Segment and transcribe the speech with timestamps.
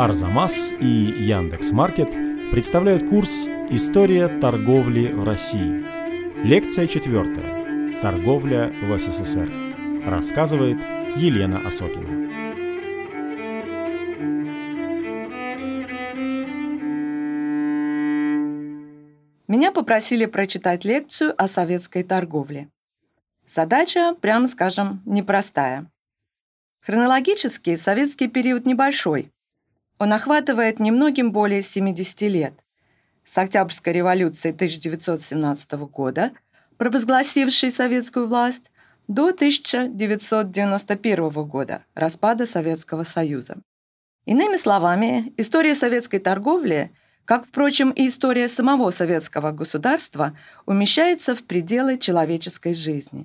[0.00, 2.10] Арзамас и Яндекс Маркет
[2.52, 5.84] представляют курс «История торговли в России».
[6.42, 8.00] Лекция четвертая.
[8.00, 9.52] Торговля в СССР.
[10.06, 10.78] Рассказывает
[11.16, 12.08] Елена Осокина.
[19.48, 22.70] Меня попросили прочитать лекцию о советской торговле.
[23.46, 25.90] Задача, прямо скажем, непростая.
[26.80, 29.30] Хронологически советский период небольшой.
[30.00, 32.54] Он охватывает немногим более 70 лет.
[33.24, 36.32] С Октябрьской революции 1917 года,
[36.78, 38.72] провозгласившей советскую власть,
[39.06, 43.58] до 1991 года, распада Советского Союза.
[44.24, 46.90] Иными словами, история советской торговли–
[47.30, 53.24] как, впрочем, и история самого советского государства, умещается в пределы человеческой жизни.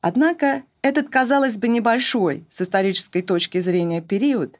[0.00, 4.58] Однако этот, казалось бы, небольшой с исторической точки зрения период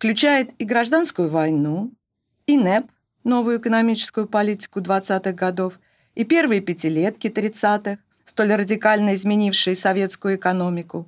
[0.00, 1.92] включает и гражданскую войну,
[2.46, 2.90] и НЭП,
[3.22, 5.78] новую экономическую политику 20-х годов,
[6.14, 11.06] и первые пятилетки 30-х, столь радикально изменившие советскую экономику,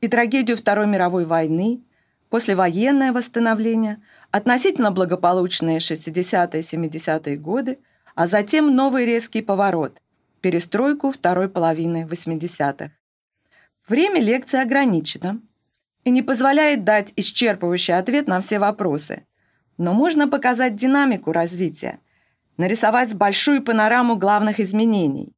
[0.00, 1.84] и трагедию Второй мировой войны,
[2.30, 4.02] послевоенное восстановление,
[4.32, 7.78] относительно благополучные 60-70-е годы,
[8.16, 10.00] а затем новый резкий поворот–
[10.40, 12.90] перестройку второй половины 80-х.
[13.86, 15.40] Время лекции ограничено
[16.04, 19.26] и не позволяет дать исчерпывающий ответ на все вопросы,
[19.78, 22.00] но можно показать динамику развития,
[22.56, 25.32] нарисовать большую панораму главных изменений.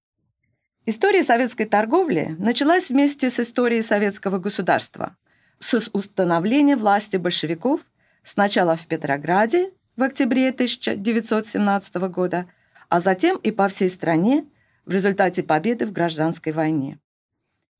[0.86, 5.16] История советской торговли началась вместе с историей советского государства,
[5.60, 7.80] с установления власти большевиков–
[8.24, 12.46] Сначала в Петрограде в октябре 1917 года,
[12.88, 14.46] а затем и по всей стране
[14.86, 16.98] в результате победы в гражданской войне.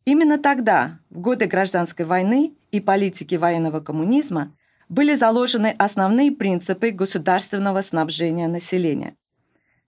[0.05, 4.53] Именно тогда, в годы гражданской войны и политики военного коммунизма,
[4.89, 9.15] были заложены основные принципы государственного снабжения населения.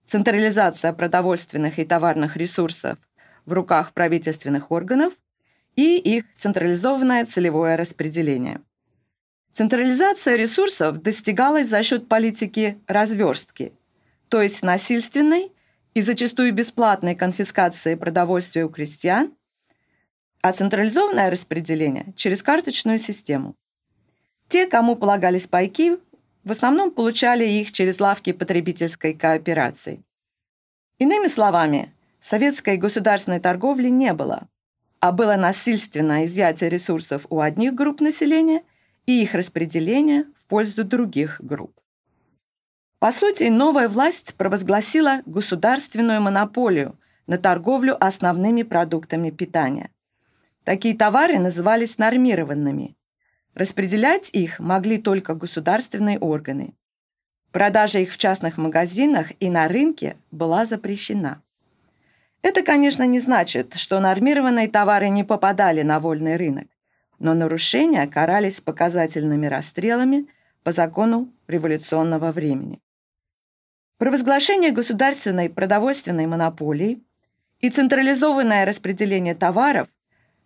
[0.05, 2.97] Централизация продовольственных и товарных ресурсов
[3.45, 5.13] в руках правительственных органов
[5.75, 8.61] и их централизованное целевое распределение.
[9.51, 13.73] Централизация ресурсов достигалась за счет политики разверстки,
[14.29, 15.51] то есть насильственной
[15.93, 19.33] и зачастую бесплатной конфискации продовольствия у крестьян,
[20.47, 23.55] а централизованное распределение через карточную систему.
[24.47, 25.97] Те, кому полагались пайки,
[26.43, 30.03] в основном получали их через лавки потребительской кооперации.
[30.99, 34.47] Иными словами, советской государственной торговли не было,
[34.99, 38.63] а было насильственное изъятие ресурсов у одних групп населения–
[39.07, 41.73] и их распределение в пользу других групп.
[42.99, 49.91] По сути, новая власть провозгласила государственную монополию на торговлю основными продуктами питания.
[50.67, 52.97] Такие товары назывались нормированными.
[53.55, 56.73] Распределять их могли только государственные органы.
[57.53, 61.41] Продажа их в частных магазинах и на рынке была запрещена.
[62.41, 66.67] Это, конечно, не значит, что нормированные товары не попадали на вольный рынок
[67.19, 70.27] но нарушения карались показательными расстрелами
[70.63, 72.81] по закону революционного времени.
[73.97, 77.01] Провозглашение государственной продовольственной монополии
[77.61, 79.87] и централизованное распределение товаров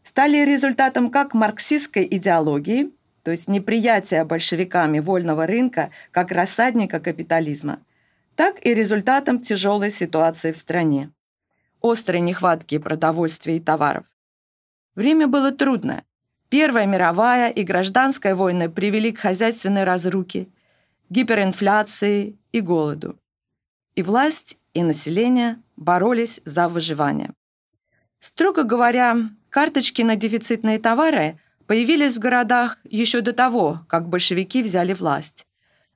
[0.04, 2.92] стали результатом как марксистской идеологии,
[3.24, 7.80] то есть неприятия большевиками вольного рынка как рассадника капитализма,
[8.36, 11.12] так и результатом тяжелой ситуации в стране,
[11.82, 14.06] острой нехватки продовольствия и товаров.
[14.96, 16.04] Время было трудное,
[16.52, 20.50] Первая мировая и гражданская войны привели к хозяйственной разруке,
[21.10, 23.18] гиперинфляции и голоду.
[23.96, 27.32] И власть, и население боролись за выживание.
[28.20, 34.94] Строго говоря, карточки на дефицитные товары появились в городах еще до того, как большевики взяли
[34.94, 35.46] власть.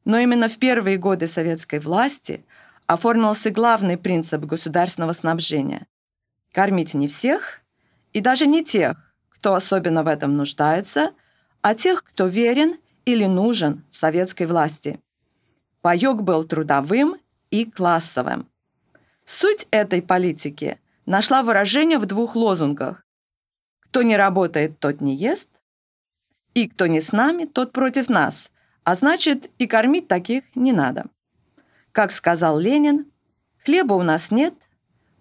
[0.03, 2.45] Но именно в первые годы советской власти
[2.85, 5.87] оформился главный принцип государственного снабжения–
[6.53, 7.61] кормить не всех
[8.13, 11.11] и даже не тех, кто особенно в этом нуждается,
[11.61, 14.99] а тех, кто верен или нужен советской власти.
[15.81, 17.15] Паёк был трудовым
[17.51, 18.47] и классовым.
[19.25, 23.04] Суть этой политики нашла выражение в двух лозунгах.
[23.95, 25.47] «Кто не работает, тот не ест»,
[26.53, 28.51] и «Кто не с нами, тот против нас»,
[28.83, 31.05] а значит, и кормить таких не надо.
[31.93, 33.09] Как сказал Ленин,
[33.63, 34.53] «Хлеба у нас нет,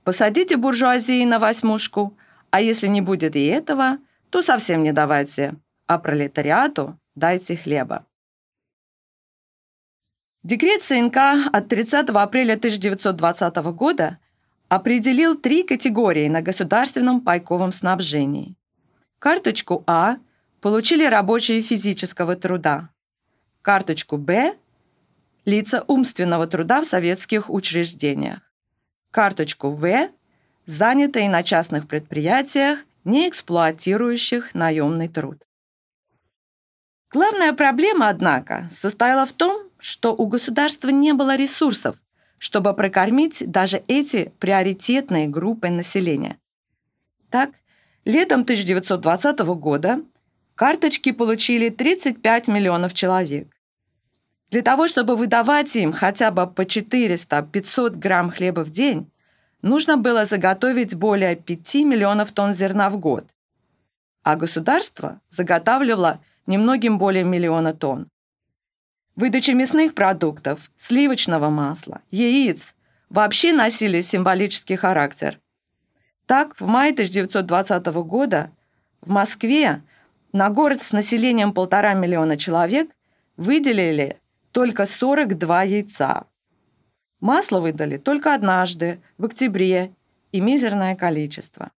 [0.03, 2.19] посадите буржуазии на восьмушку,
[2.51, 3.99] а если не будет и этого,
[4.31, 5.55] то совсем не давайте,
[5.87, 8.05] а пролетариату дайте хлеба.
[10.43, 11.17] Декрет ЦНК
[11.53, 14.19] от 30 апреля 1920 года
[14.69, 18.57] определил три категории на государственном пайковом снабжении.
[19.25, 20.19] Карточку А
[20.61, 22.91] получили рабочие физического труда.
[23.63, 24.55] карточку «Б»–
[25.47, 28.41] лица умственного труда в советских учреждениях,
[29.11, 30.11] карточку «В»–
[30.67, 35.39] занятые на частных предприятиях, не эксплуатирующих наемный труд.
[37.11, 41.97] Главная проблема, однако, состояла в том, что у государства не было ресурсов,
[42.37, 46.37] чтобы прокормить даже эти приоритетные группы населения.
[47.31, 47.53] Так,
[48.05, 50.03] летом 1920 года
[50.55, 53.49] карточки получили 35 миллионов человек.
[54.51, 59.11] Для того, чтобы выдавать им хотя бы по 400-500 грамм хлеба в день,
[59.63, 63.27] нужно было заготовить более 5 миллионов тонн зерна в год,
[64.23, 68.09] а государство заготавливало немногим более миллиона тонн.
[69.17, 72.75] Выдача мясных продуктов, сливочного масла, яиц
[73.09, 75.41] вообще носили символический характер.
[76.27, 78.51] Так, в мае 1920 года
[79.03, 79.83] в Москве
[80.33, 82.91] на город с населением полтора миллиона человек
[83.37, 84.21] выделили
[84.53, 86.27] только 42 яйца.
[87.21, 89.93] Масло выдали только однажды, в октябре,
[90.33, 91.71] и мизерное количество.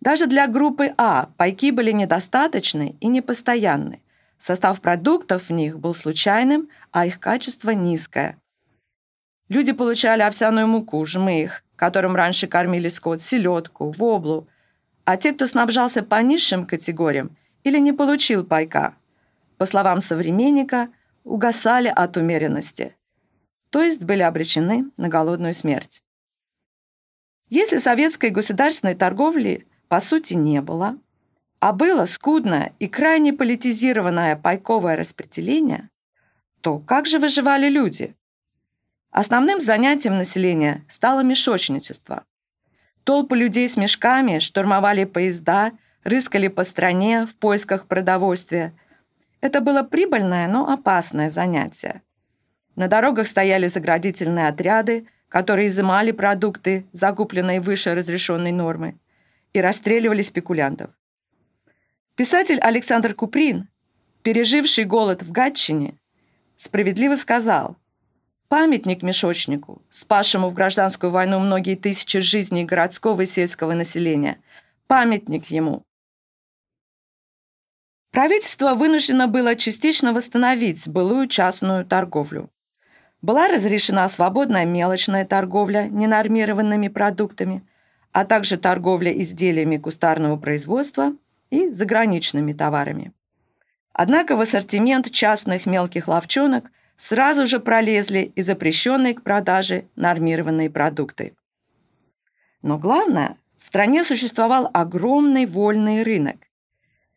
[0.00, 4.00] Даже для группы А пайки были недостаточны и непостоянны.
[4.38, 8.38] Состав продуктов в них был случайным, а их качество низкое.
[9.48, 14.48] Люди получали овсяную муку, жмых, которым раньше кормили скот, селедку, воблу,
[15.04, 18.94] а те, кто снабжался по низшим категориям или не получил пайка,
[19.58, 20.88] по словам современника,
[21.24, 22.96] угасали от умеренности,
[23.70, 26.02] то есть были обречены на голодную смерть.
[27.48, 30.98] Если советской государственной торговли по сути не было,
[31.60, 35.88] а было скудное и крайне политизированное пайковое распределение,
[36.60, 38.14] то как же выживали люди?
[39.14, 42.24] Основным занятием населения стало мешочничество.
[43.04, 45.70] Толпы людей с мешками штурмовали поезда,
[46.02, 48.74] рыскали по стране в поисках продовольствия.
[49.40, 52.02] Это было прибыльное, но опасное занятие.
[52.74, 58.98] На дорогах стояли заградительные отряды, которые изымали продукты, закупленные выше разрешенной нормы,
[59.52, 60.90] и расстреливали спекулянтов.
[62.16, 63.68] Писатель Александр Куприн,
[64.24, 66.00] переживший голод в Гатчине,
[66.56, 67.76] справедливо сказал
[68.48, 74.38] «Памятник мешочнику, спасшему в гражданскую войну многие тысячи жизней городского и сельского населения,
[74.86, 75.82] памятник ему».
[78.10, 82.50] Правительство вынуждено было частично восстановить былую частную торговлю.
[83.22, 87.66] Была разрешена свободная мелочная торговля ненормированными продуктами,
[88.12, 91.16] а также торговля изделиями кустарного производства–
[91.54, 93.12] и заграничными товарами.
[93.92, 101.34] Однако в ассортимент частных мелких ловчонок сразу же пролезли и запрещенные к продаже нормированные продукты.
[102.62, 106.36] Но главное, в стране существовал огромный вольный рынок.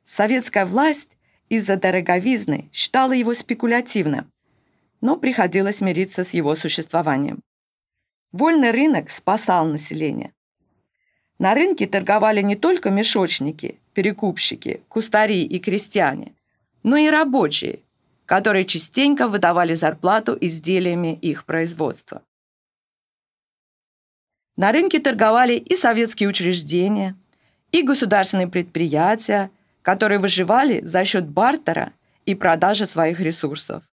[0.06, 1.09] Советская власть
[1.50, 4.31] из-за дороговизны считала его спекулятивным,
[5.01, 7.41] но приходилось мириться с его существованием.
[8.31, 10.33] Вольный рынок спасал население.
[11.39, 16.33] На рынке торговали не только мешочники, перекупщики, кустари и крестьяне,
[16.83, 17.80] но и рабочие,
[18.27, 22.21] которые частенько выдавали зарплату изделиями их производства.
[24.56, 27.15] На рынке торговали и советские учреждения,
[27.71, 29.50] и государственные предприятия,
[29.81, 31.94] которые выживали за счет бартера
[32.25, 33.83] и продажи своих ресурсов.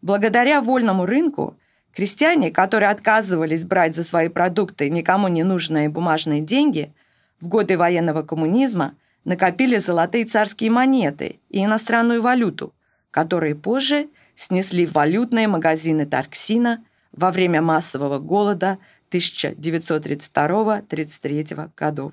[0.00, 1.56] Благодаря вольному рынку
[1.94, 6.92] Крестьяне, которые отказывались брать за свои продукты никому не нужные бумажные деньги,
[7.40, 12.73] в годы военного коммунизма накопили золотые царские монеты и иностранную валюту,
[13.14, 18.78] которые позже снесли валютные магазины Тарксина во время массового голода
[19.12, 22.12] 1932-33 годов.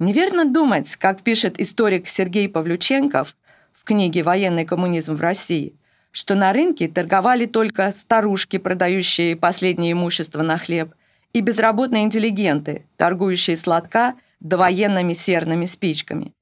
[0.00, 3.36] Неверно думать, как пишет историк Сергей Павлюченков
[3.72, 5.76] в книге «Военный коммунизм в России»,
[6.10, 10.92] что на рынке торговали только старушки, продающие последнее имущество на хлеб,
[11.32, 16.34] и безработные интеллигенты, торгующие сладка довоенными серными спичками.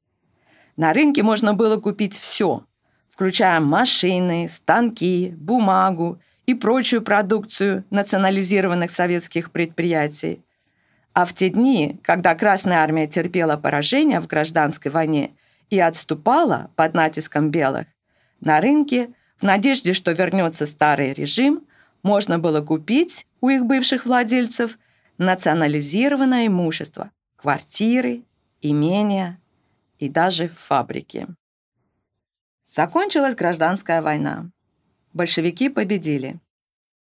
[0.78, 2.64] На рынке можно было купить все,
[3.10, 10.40] включая машины, станки, бумагу и прочую продукцию национализированных советских предприятий.
[11.14, 15.32] А в те дни, когда Красная Армия терпела поражение в гражданской войне
[15.68, 17.88] и отступала под натиском белых,
[18.40, 21.66] на рынке в надежде, что вернется старый режим,
[22.04, 24.78] можно было купить у их бывших владельцев
[25.18, 28.22] национализированное имущество, квартиры,
[28.62, 29.40] имения
[29.98, 31.26] и даже фабрики.
[32.64, 34.50] Закончилась гражданская война.
[35.12, 36.38] Большевики победили.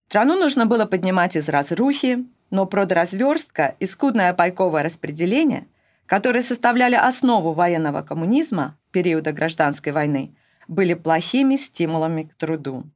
[0.06, 5.68] Страну нужно было поднимать из разрухи, но продразверстка и скудное пайковое распределение,
[6.06, 10.34] которые составляли основу военного коммунизма периода гражданской войны,
[10.66, 12.90] были плохими стимулами к труду.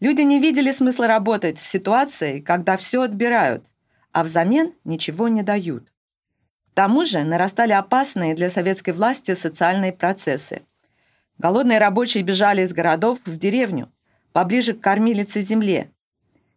[0.00, 3.66] Люди не видели смысла работать в ситуации, когда все отбирают,
[4.10, 5.91] а взамен ничего не дают.
[6.72, 10.62] К тому же нарастали опасные для советской власти социальные процессы.
[11.36, 13.92] Голодные рабочие бежали из городов в деревню,
[14.32, 15.90] поближе к кормилице земле.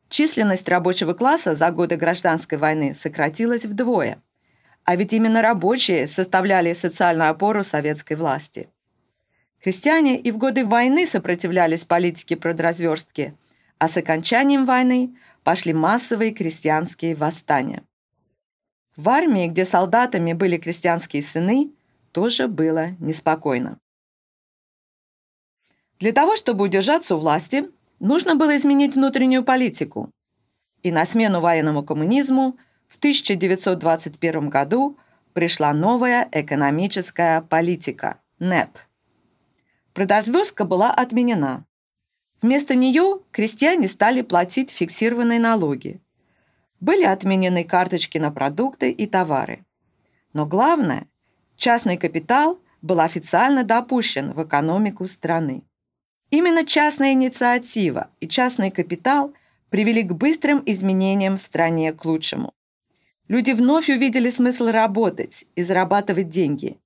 [0.07, 4.21] Численность рабочего класса за годы гражданской войны сократилась вдвое.
[4.85, 8.69] А ведь именно рабочие составляли социальную опору советской власти.
[9.61, 13.35] Крестьяне и в годы войны сопротивлялись политике продразверстки,
[13.79, 17.83] а с окончанием войны пошли массовые крестьянские восстания.
[18.95, 21.71] В армии, где солдатами были крестьянские сыны,
[22.11, 23.77] тоже было неспокойно.
[25.99, 30.11] Для того, чтобы удержаться у власти, нужно было изменить внутреннюю политику.
[30.81, 34.97] И на смену военному коммунизму в 1921 году
[35.33, 38.77] пришла новая экономическая политика– НЭП.
[39.93, 41.65] Продразверстка была отменена.
[42.41, 46.01] Вместо нее крестьяне стали платить фиксированные налоги.
[46.79, 49.65] Были отменены карточки на продукты и товары.
[50.33, 51.07] Но главное,
[51.55, 55.63] частный капитал был официально допущен в экономику страны.
[56.29, 59.33] Именно частная инициатива и частный капитал
[59.69, 62.53] привели к быстрым изменениям в стране к лучшему.
[63.27, 66.77] Люди вновь увидели смысл работать и зарабатывать деньги.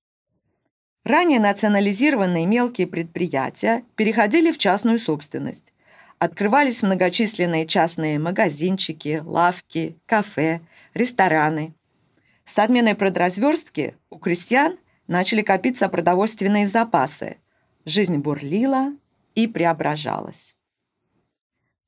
[1.04, 5.74] Ранее национализированные мелкие предприятия переходили в частную собственность.
[6.20, 10.62] Открывались многочисленные частные магазинчики, лавки, кафе,
[10.94, 11.74] рестораны.
[12.46, 17.38] С отменой продразверстки у крестьян начали копиться продовольственные запасы.
[17.86, 18.94] Жизнь бурлила
[19.34, 20.56] и преображалась.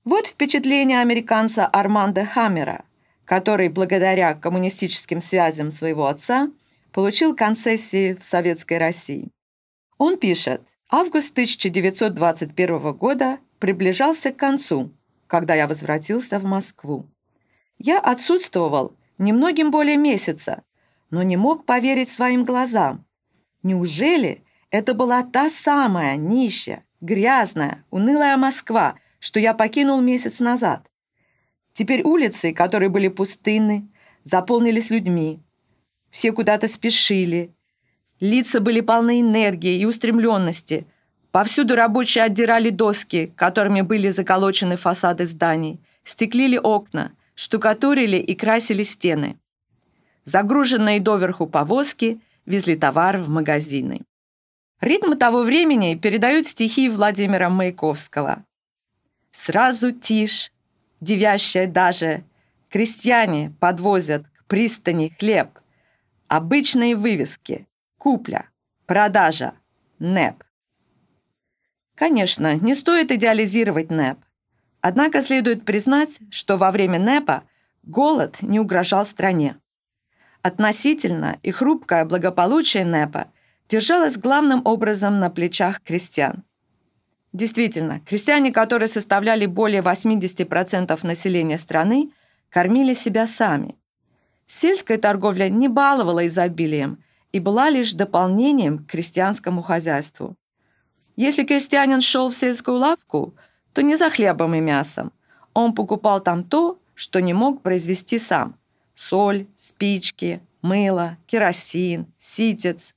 [0.04, 2.86] Вот впечатление американца Армандо Хаммера–
[3.32, 6.52] который благодаря коммунистическим связям своего отца
[6.92, 9.30] получил концессии в Советской России.
[9.98, 14.92] Он пишет, август 1921 года приближался к концу,
[15.28, 17.06] когда я возвратился в Москву.
[17.78, 20.64] Я отсутствовал немногим более месяца,
[21.12, 23.06] но не мог поверить своим глазам.
[23.62, 30.90] Неужели это была та самая нищая, грязная, унылая Москва, что я покинул месяц назад?
[31.74, 33.88] Теперь улицы, которые были пустынны,
[34.24, 35.40] заполнились людьми.
[36.10, 37.54] Все куда-то спешили.
[38.20, 40.88] Лица были полны энергии и устремленности.
[41.32, 49.38] Повсюду рабочие отдирали доски, которыми были заколочены фасады зданий, стеклили окна, штукатурили и красили стены.
[50.26, 54.02] Загруженные доверху повозки везли товар в магазины.
[54.82, 58.44] Ритм того времени передают стихи Владимира Маяковского.
[59.32, 60.52] «Сразу тишь,
[61.00, 62.24] девящая даже.
[62.70, 65.60] Крестьяне подвозят к пристани хлеб.
[66.28, 67.68] Обычные вывески.
[67.98, 68.50] Купля.
[68.86, 69.54] Продажа.
[70.00, 70.44] НЭП.
[72.02, 74.18] Конечно, не стоит идеализировать НЭП.
[74.82, 77.44] Однако следует признать, что во время НЭПа
[77.84, 79.58] голод не угрожал стране.
[80.42, 83.28] Относительно и хрупкое благополучие НЭПа
[83.70, 86.44] держалось главным образом на плечах крестьян.
[87.34, 92.10] Действительно, крестьяне, которые составляли более 80% населения страны,
[92.50, 93.76] кормили себя сами.
[94.48, 100.36] Сельская торговля не баловала изобилием и была лишь дополнением к крестьянскому хозяйству.
[101.16, 103.34] Если крестьянин шел в сельскую лавку,
[103.74, 105.12] то не за хлебом и мясом.
[105.54, 108.56] Он покупал там то, что не мог произвести сам.
[108.96, 112.94] Соль, спички, мыло, керосин, ситец.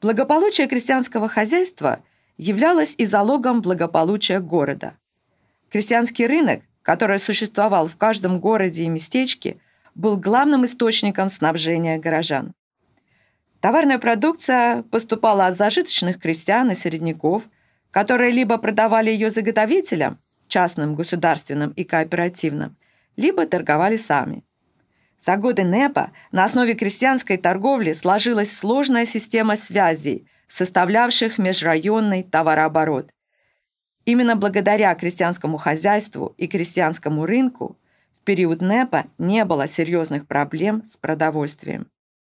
[0.00, 2.00] Благополучие крестьянского хозяйства–
[2.36, 4.96] являлась и залогом благополучия города.
[5.70, 9.58] Крестьянский рынок, который существовал в каждом городе и местечке,
[9.94, 12.52] был главным источником снабжения горожан.
[13.62, 17.44] Товарная продукция поступала от зажиточных крестьян и середняков,
[17.92, 22.76] которые либо продавали ее заготовителям, частным, государственным и кооперативным,
[23.16, 24.42] либо торговали сами.
[25.20, 33.12] За годы НЭПа на основе крестьянской торговли сложилась сложная система связей, составлявших межрайонный товарооборот.
[34.04, 37.78] Именно благодаря крестьянскому хозяйству и крестьянскому рынку
[38.20, 41.86] в период НЭПа не было серьезных проблем с продовольствием.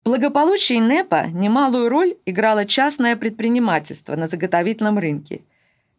[0.09, 5.43] Благополучии НЭПа немалую роль играло частное предпринимательство на заготовительном рынке.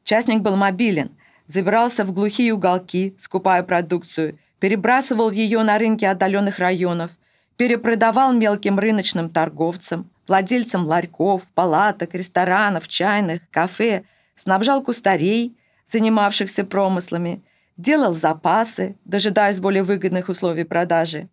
[0.03, 1.11] Частник был мобилен,
[1.45, 7.11] забирался в глухие уголки, скупая продукцию, перебрасывал ее на рынки отдаленных районов,
[7.55, 17.43] перепродавал мелким рыночным торговцам, владельцам ларьков, палаток, ресторанов, чайных, кафе, снабжал кустарей, занимавшихся промыслами,
[17.77, 21.29] делал запасы, дожидаясь более выгодных условий продажи.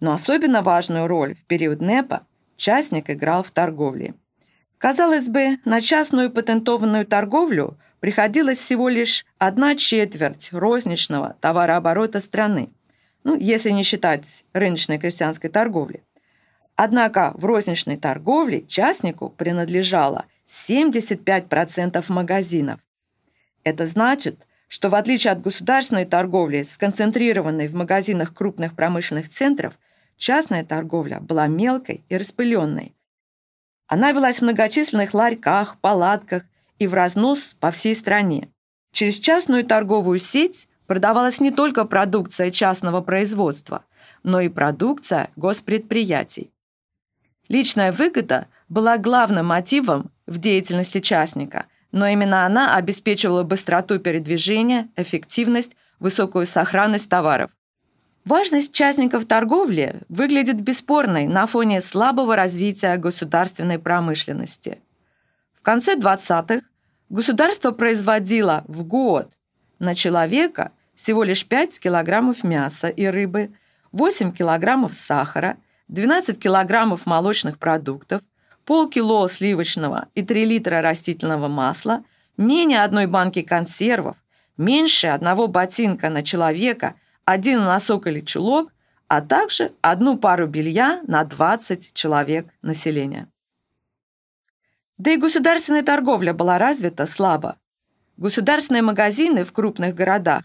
[0.00, 2.26] Но особенно важную роль в период НЭПа
[2.56, 4.14] частник играл в торговле.
[4.78, 12.70] Казалось бы, на частную патентованную торговлю приходилось всего лишь одна четверть розничного товарооборота страны,
[13.24, 16.02] ну, если не считать рыночной крестьянской торговли.
[16.76, 22.80] Однако в розничной торговле частнику принадлежало 75% магазинов.
[23.64, 29.74] Это значит, что в отличие от государственной торговли, сконцентрированной в магазинах крупных промышленных центров,
[30.16, 32.94] частная торговля была мелкой и распыленной.
[33.86, 36.44] Она велась в многочисленных ларьках, палатках
[36.78, 38.48] и в разнос по всей стране.
[38.92, 43.84] Через частную торговую сеть продавалась не только продукция частного производства,
[44.22, 46.50] но и продукция госпредприятий.
[47.48, 55.76] Личная выгода была главным мотивом в деятельности частника, но именно она обеспечивала быстроту передвижения, эффективность,
[56.00, 57.55] высокую сохранность товаров.
[58.26, 64.80] Важность частников торговли выглядит бесспорной на фоне слабого развития государственной промышленности.
[65.54, 66.62] В конце 20-х
[67.08, 69.30] государство производило в год
[69.78, 73.52] на человека всего лишь 5 килограммов мяса и рыбы,
[73.92, 75.56] 8 килограммов сахара,
[75.86, 78.22] 12 килограммов молочных продуктов,
[78.64, 82.02] полкило сливочного и 3 литра растительного масла,
[82.36, 84.16] менее одной банки консервов,
[84.56, 88.72] меньше одного ботинка на человека– один носок или чулок,
[89.08, 93.28] а также одну пару белья на 20 человек населения.
[94.96, 97.58] Да и государственная торговля была развита слабо.
[98.16, 100.44] Государственные магазины в крупных городах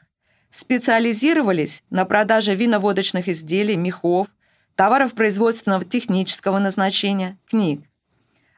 [0.49, 4.27] специализировались на продаже виноводочных изделий, мехов,
[4.75, 7.87] товаров производственного технического назначения, книг.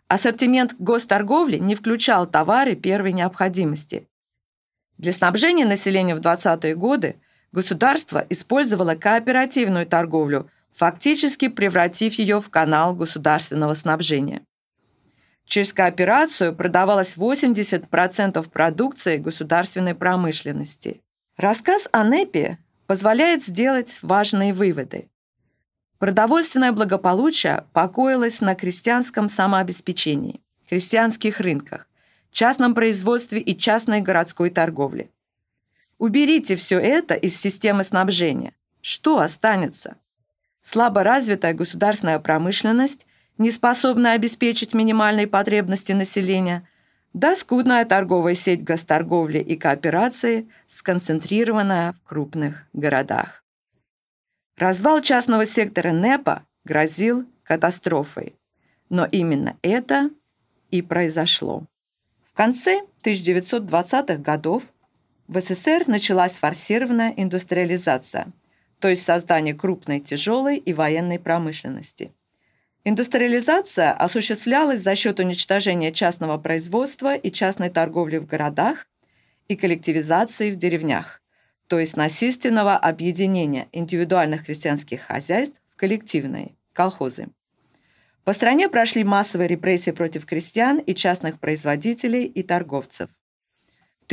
[0.08, 4.08] Ассортимент госторговли не включал товары первой необходимости.
[4.98, 7.20] Для снабжения населения в 20-е годы
[7.54, 14.42] государство использовало кооперативную торговлю, фактически превратив ее в канал государственного снабжения.
[15.46, 21.02] Через кооперацию продавалось 80% продукции государственной промышленности.
[21.38, 25.10] Рассказ о НЭПе позволяет сделать важные выводы.
[26.00, 31.88] Продовольственное благополучие покоилось на крестьянском самообеспечении, крестьянских рынках,
[32.32, 35.12] частном производстве и частной городской торговле.
[36.04, 38.52] Уберите все это из системы снабжения.
[38.82, 39.96] Что останется?
[40.62, 46.68] Слабо развитая государственная промышленность, не способная обеспечить минимальные потребности населения,
[47.14, 53.42] да скудная торговая сеть госторговли и кооперации, сконцентрированная в крупных городах.
[54.58, 58.36] Развал частного сектора НЭПа грозил катастрофой.
[58.90, 60.10] Но именно это
[60.70, 61.64] и произошло.
[62.26, 64.64] В конце 1920-х годов
[65.28, 68.28] в СССР началась форсированная индустриализация,
[68.80, 72.12] то есть создание крупной, тяжелой и военной промышленности.
[72.86, 78.88] Индустриализация осуществлялась за счет уничтожения частного производства и частной торговли в городах
[79.48, 81.22] и коллективизации в деревнях,
[81.68, 87.30] то есть насильственного объединения индивидуальных крестьянских хозяйств в коллективные колхозы.
[88.26, 93.10] По стране прошли массовые репрессии против крестьян и частных производителей и торговцев.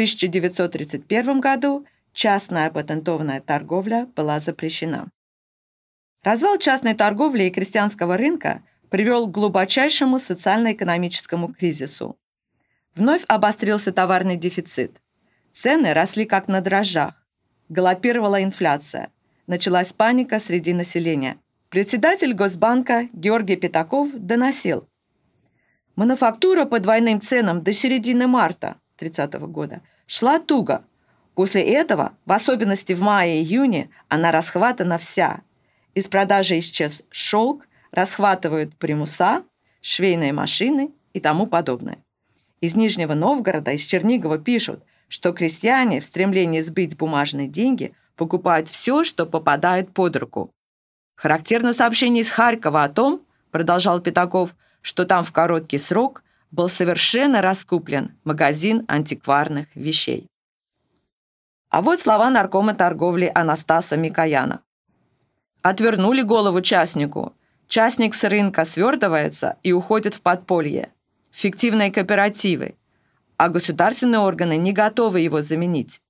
[0.01, 1.85] В 1931 году
[2.15, 5.11] частная патентованная торговля была запрещена.
[6.23, 12.17] Развал частной торговли и крестьянского рынка привел к глубочайшему социально-экономическому кризису.
[12.95, 15.03] Вновь обострился товарный дефицит.
[15.53, 17.23] Цены росли как на дрожжах.
[17.69, 19.11] Галопировала инфляция.
[19.47, 21.37] Началась паника среди населения.
[21.69, 24.89] Председатель Госбанка Георгий Пятаков доносил.
[25.95, 30.85] Мануфактура по двойным ценам до середины марта 1930 года, шла туго.
[31.35, 35.41] После этого, в особенности в мае-июне, она расхватана вся.
[35.95, 39.45] Из продажи исчез шелк, расхватывают примуса,
[39.81, 41.99] швейные машины и тому подобное.
[42.61, 49.03] Из Нижнего Новгорода, из Чернигова пишут, что крестьяне в стремлении сбыть бумажные деньги покупают все,
[49.03, 50.51] что попадает под руку.
[51.17, 57.43] Характерно сообщение из Харькова о том, продолжал Пятаков, что там в короткий срок был совершенно
[57.43, 60.27] раскуплен магазин антикварных вещей.
[61.69, 64.63] А вот слова наркома торговли Анастаса Микояна.
[65.63, 67.35] Отвернули голову частнику.
[67.69, 70.93] Частник с рынка свертывается и уходит в подполье.
[71.31, 72.75] Фиктивные кооперативы.
[73.37, 76.01] А государственные органы не готовы его заменить.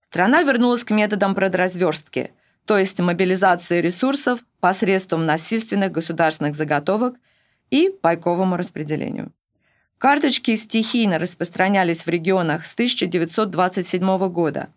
[0.00, 2.32] Страна вернулась к методам продразверстки,
[2.64, 7.16] то есть мобилизации ресурсов посредством насильственных государственных заготовок
[7.70, 9.32] и пайковому распределению.
[9.98, 14.68] Карточки стихийно распространялись в регионах с 1927 года,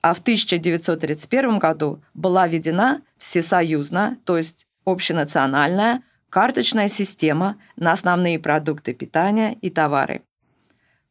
[0.00, 8.94] а в 1931 году была введена всесоюзная, то есть общенациональная, карточная система на основные продукты
[8.94, 10.22] питания и товары.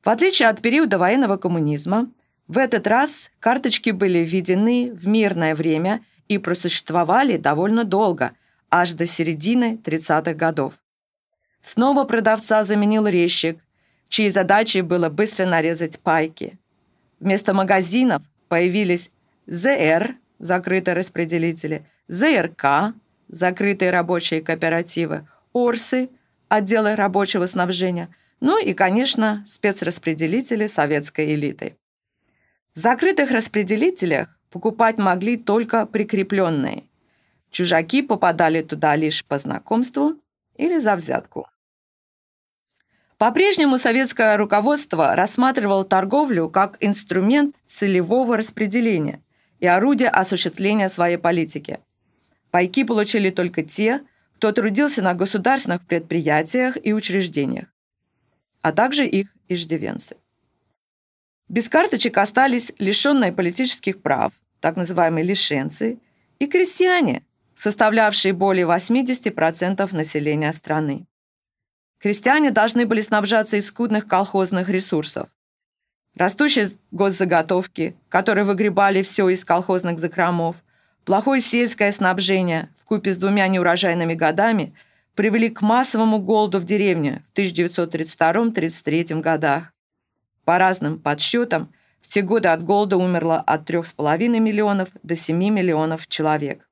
[0.04, 2.10] В отличие от периода военного коммунизма,
[2.48, 8.32] в этот раз карточки были введены в мирное время и просуществовали довольно долго,
[8.70, 10.81] аж до середины 30-х годов.
[11.62, 13.60] Снова продавца заменил резчик,
[14.10, 16.58] чьей задачей было быстро нарезать пайки.
[17.20, 19.12] Вместо магазинов появились
[19.46, 22.96] ЗР, закрытые распределители, ЗРК,
[23.28, 26.10] закрытые рабочие кооперативы, ОРСы,
[26.50, 31.78] отделы рабочего снабжения, ну и, конечно, спецраспределители советской элиты.
[32.74, 36.86] В закрытых распределителях покупать могли только прикрепленные.
[37.52, 40.21] Чужаки попадали туда лишь по знакомству
[40.62, 41.48] или за взятку.
[43.18, 49.24] По-прежнему советское руководство рассматривало торговлю как инструмент целевого распределения
[49.60, 51.80] и орудие осуществления своей политики.
[52.52, 54.02] Пайки получили только те,
[54.36, 57.68] кто трудился на государственных предприятиях и учреждениях,
[58.62, 60.18] а также их иждивенцы.
[61.50, 66.00] Без карточек остались лишенные политических прав, так называемые лишенцы,
[66.38, 67.24] и крестьяне,
[67.62, 71.06] составлявшие более 80% населения страны.
[72.00, 75.30] Крестьяне должны были снабжаться из скудных колхозных ресурсов.
[76.16, 80.64] Растущие госзаготовки, которые выгребали все из колхозных закромов,
[81.06, 84.74] плохое сельское снабжение в купе с двумя неурожайными годами
[85.14, 89.72] привели к массовому голоду в деревне в 1932-33 годах.
[90.46, 91.72] По разным подсчетам,
[92.02, 96.68] в те годы от голода умерло от 3,5 миллионов до 7 миллионов человек.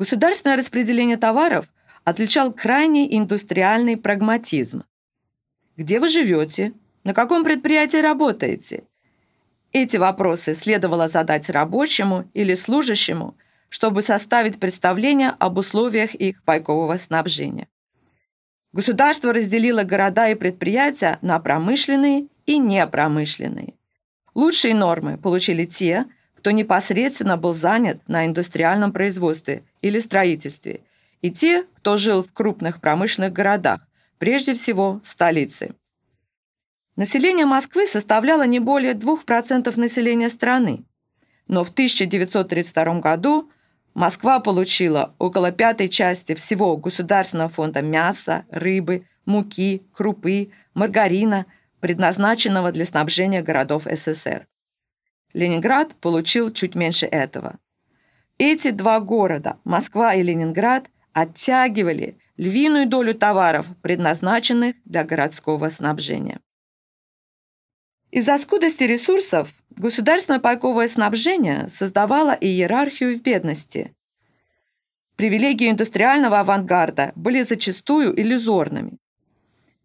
[0.00, 1.66] Государственное распределение товаров–
[2.04, 4.84] отличал крайний индустриальный прагматизм.
[5.76, 6.72] Где вы живете?
[7.04, 8.84] На каком предприятии работаете?
[9.72, 13.36] Эти вопросы следовало задать рабочему или служащему,
[13.68, 17.68] чтобы составить представление об условиях их пайкового снабжения.
[18.72, 23.74] Государство разделило города и предприятия на промышленные и непромышленные.
[24.34, 30.80] Лучшие нормы получили те, кто непосредственно был занят на индустриальном производстве или строительстве
[31.22, 33.86] и те, кто жил в крупных промышленных городах,
[34.18, 35.74] прежде всего в столице.
[36.96, 40.84] Население Москвы составляло не более 2% населения страны,
[41.46, 43.50] но в 1932 году
[43.94, 51.46] Москва получила около пятой части всего Государственного фонда мяса, рыбы, муки, крупы, маргарина,
[51.80, 54.46] предназначенного для снабжения городов СССР.
[55.32, 57.58] Ленинград получил чуть меньше этого.
[58.40, 66.40] Эти два города, Москва и Ленинград, оттягивали львиную долю товаров, предназначенных для городского снабжения.
[68.10, 73.94] Из-за скудости ресурсов государственное пайковое снабжение создавало иерархию в бедности.
[75.16, 78.96] Привилегии индустриального авангарда были зачастую иллюзорными.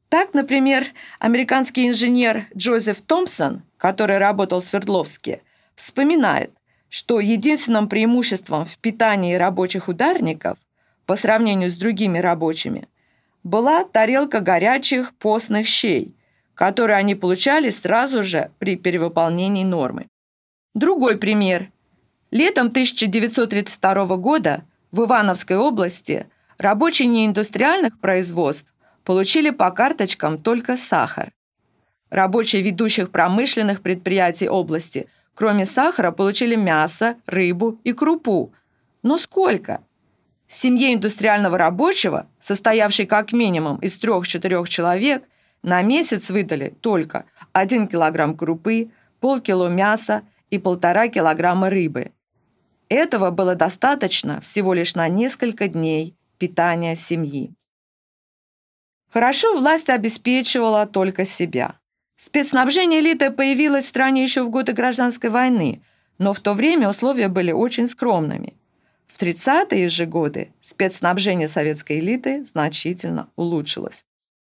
[0.08, 0.86] Так, например,
[1.20, 5.42] американский инженер Джозеф Томпсон, который работал в Свердловске,
[5.76, 6.54] вспоминает,
[6.90, 10.58] что единственным преимуществом в питании рабочих ударников
[11.06, 12.88] по сравнению с другими рабочими,
[13.44, 16.16] была тарелка горячих постных щей,
[16.56, 20.08] которые они получали сразу же при перевыполнении нормы.
[20.74, 21.72] Другой пример.
[22.32, 31.32] Летом 1932 года в Ивановской области рабочие неиндустриальных производств получили по карточкам только сахар.
[32.10, 38.54] Рабочие ведущих промышленных предприятий области, кроме сахара, получили мясо, рыбу и крупу.
[39.04, 39.84] Но сколько?
[40.48, 45.24] Семье индустриального рабочего, состоявшей как минимум из трех-четырех человек,
[45.62, 52.12] на месяц выдали только 1 килограмм крупы, полкило мяса и полтора килограмма рыбы.
[52.90, 57.54] Этого было достаточно всего лишь на несколько дней питания семьи.
[59.12, 61.80] Хорошо власть обеспечивала только себя.
[62.18, 65.82] Спецснабжение элиты появилось в стране еще в годы гражданской войны,
[66.18, 68.54] но в то время условия были очень скромными–
[69.16, 74.04] в 30-е же годы спецснабжение советской элиты значительно улучшилось.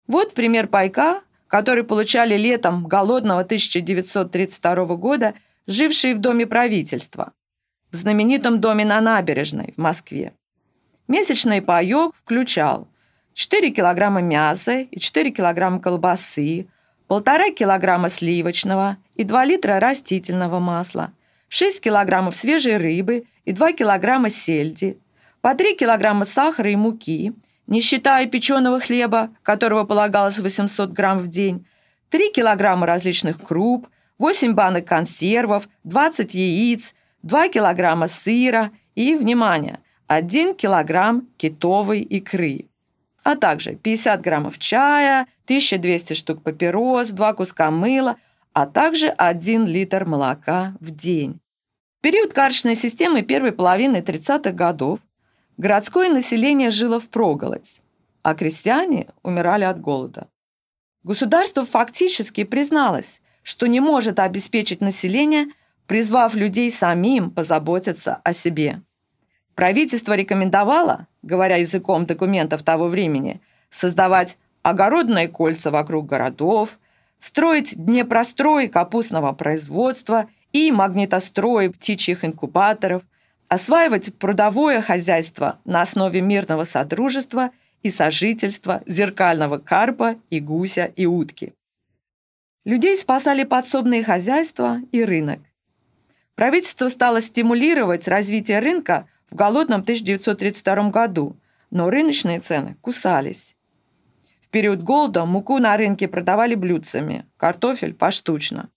[0.07, 5.35] Вот пример пайка, который получали летом голодного 1932 года
[5.67, 7.33] жившие в Доме правительства,
[7.91, 10.33] в знаменитом доме на набережной в Москве.
[11.07, 12.87] Месячный паёк включал
[13.35, 16.65] 4 килограмма мяса и 4 килограмма колбасы,
[17.07, 21.11] полтора килограмма сливочного и 2 литра растительного масла–
[21.49, 24.97] 6 килограммов свежей рыбы и 2 килограмма сельди,
[25.41, 27.33] по 3 килограмма сахара и муки,
[27.67, 31.65] не считая печеного хлеба, которого полагалось 800 грамм в день,
[32.09, 33.87] 3 килограмма различных круп,
[34.17, 42.65] 8 банок консервов, 20 яиц, 2 килограмма сыра и, внимание, 1 килограмм китовой икры.
[43.25, 48.17] А также 50 граммов чая, 1200 штук папирос, 2 куска мыла,
[48.53, 51.39] а также 1 литр молока в день.
[51.97, 54.99] В период карточной системы первой половины 30-х годов
[55.57, 57.81] городское население жило в проголодь,
[58.21, 60.27] а крестьяне умирали от голода.
[61.03, 65.47] Государство фактически призналось, что не может обеспечить население,
[65.87, 68.81] призвав людей самим позаботиться о себе.
[69.55, 73.39] Правительство рекомендовало, говоря языком документов того времени,
[73.69, 76.77] создавать огородные кольца вокруг городов,
[77.19, 83.03] строить днепрострои капустного производства и магнитострои птичьих инкубаторов,
[83.47, 91.53] осваивать прудовое хозяйство на основе мирного содружества и сожительства зеркального карпа и гуся и утки.
[92.65, 95.39] Людей спасали подсобные хозяйства и рынок.
[96.33, 101.37] Правительство стало стимулировать развитие рынка в голодном 1932 году,
[101.71, 103.55] но рыночные цены кусались.
[104.41, 108.69] В период голода муку на рынке продавали блюдцами, картофель поштучно.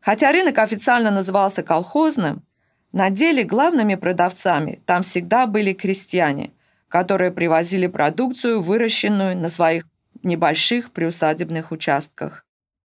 [0.00, 2.44] Хотя рынок официально назывался колхозным,
[2.92, 6.52] на деле главными продавцами там всегда были крестьяне,
[6.88, 9.84] которые привозили продукцию, выращенную на своих
[10.22, 12.46] небольших приусадебных участках.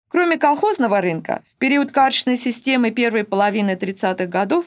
[0.09, 4.67] Кроме колхозного рынка, в период карточной системы первой половины 30-х годов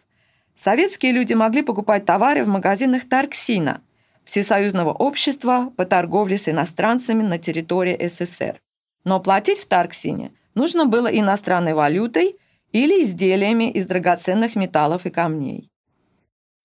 [0.60, 3.82] советские люди могли покупать товары в магазинах Тарксина,
[4.26, 8.62] Всесоюзного общества по торговле с иностранцами на территории СССР.
[9.04, 12.36] Но платить в Тарксине нужно было иностранной валютой
[12.72, 15.72] или изделиями из драгоценных металлов и камней.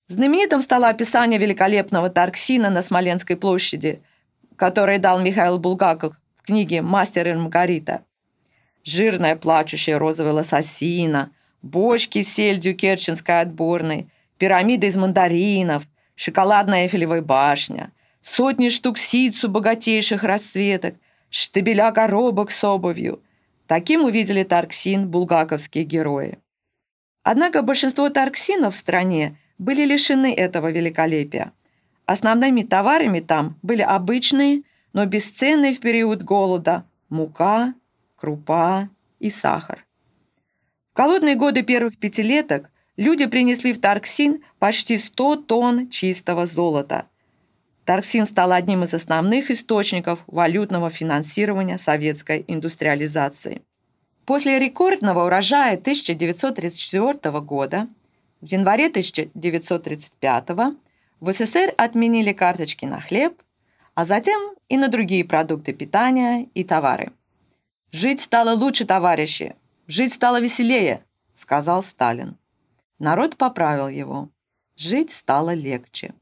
[0.09, 4.03] Знаменитым стало описание великолепного Тарксина на Смоленской площади,
[4.57, 8.05] которое дал Михаил Булгаков в книге «Мастер и Маргарита».
[8.83, 11.31] Жирная плачущая розовая лососина–
[11.65, 17.91] бочки с сельдью керченской отборной, пирамида из мандаринов, шоколадная Эйфелевая башня,
[18.23, 20.97] сотни штук сицу богатейших расцветок,
[21.31, 23.21] штабеля коробок с обувью.
[23.67, 26.39] Таким увидели Тарксин булгаковские герои.
[27.23, 31.53] Однако большинство тарксинов в стране были лишены этого великолепия.
[32.05, 37.73] Основными товарами там были обычные, но бесценные в период голода мука,
[38.17, 39.84] крупа и сахар.
[40.95, 47.09] В голодные годы первых пятилеток люди принесли в Тарксин почти 100 тонн чистого золота.
[47.85, 53.63] Тарксин стал одним из основных источников валютного финансирования советской индустриализации.
[54.25, 57.89] После рекордного урожая 1934 года
[58.41, 60.49] в январе 1935
[61.19, 63.43] в СССР отменили карточки на хлеб,
[63.97, 67.11] а затем и на другие продукты питания и товары.
[67.91, 72.39] Жить стало лучше, товарищи, Жить стало веселее, сказал Сталин.
[72.99, 74.31] Народ поправил его.
[74.77, 76.15] Жить стало легче.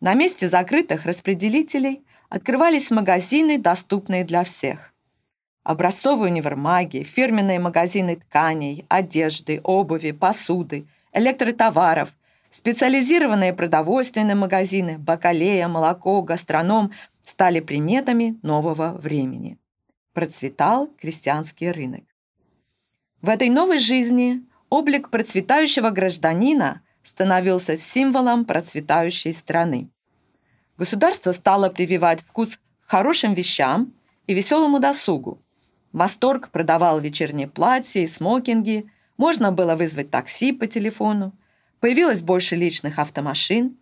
[0.00, 4.94] На месте закрытых распределителей открывались магазины, доступные для всех.
[5.64, 12.14] Образцовые универмаги, фирменные магазины тканей, одежды, обуви, посуды, электротоваров,
[12.50, 16.92] специализированные продовольственные магазины, бакалея, молоко, гастроном
[17.26, 19.58] стали приметами нового времени.
[20.14, 22.07] Процветал крестьянский рынок.
[23.20, 29.90] В этой новой жизни облик процветающего гражданина становился символом процветающей страны.
[30.76, 33.92] Государство стало прививать вкус хорошим вещам
[34.28, 35.42] и веселому досугу.
[35.92, 41.32] Восторг продавал вечерние платья и смокинги, можно было вызвать такси по телефону,
[41.80, 43.76] появилось больше личных автомашин,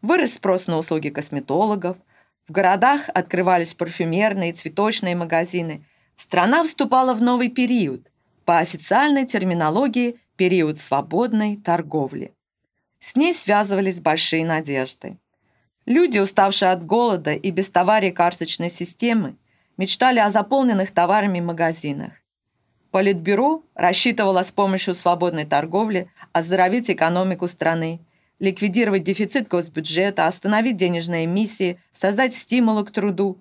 [0.00, 1.98] вырос спрос на услуги косметологов,
[2.48, 5.86] в городах открывались парфюмерные и цветочные магазины.
[6.16, 8.08] Страна вступала в новый период,
[8.44, 12.34] по официальной терминологии период свободной торговли.
[12.98, 15.18] С ней связывались большие надежды.
[15.86, 19.36] Люди, уставшие от голода и без товарей карточной системы,
[19.76, 22.12] мечтали о заполненных товарами магазинах.
[22.90, 28.00] Политбюро рассчитывало с помощью свободной торговли оздоровить экономику страны,
[28.38, 33.40] ликвидировать дефицит госбюджета, остановить денежные эмиссии, создать стимулы к труду.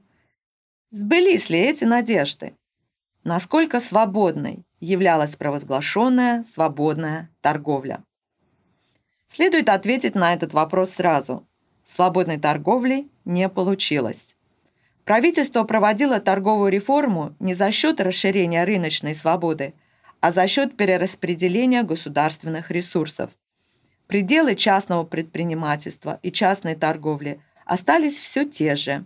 [0.89, 2.53] Сбылись ли эти надежды?
[3.23, 8.03] Насколько свободной являлась провозглашенная свободная торговля?
[9.27, 11.47] Следует ответить на этот вопрос сразу.
[11.85, 14.35] Свободной торговли не получилось.
[15.05, 19.73] Правительство проводило торговую реформу не за счет расширения рыночной свободы,
[20.19, 23.31] а за счет перераспределения государственных ресурсов.
[24.07, 29.05] Пределы частного предпринимательства и частной торговли остались все те же.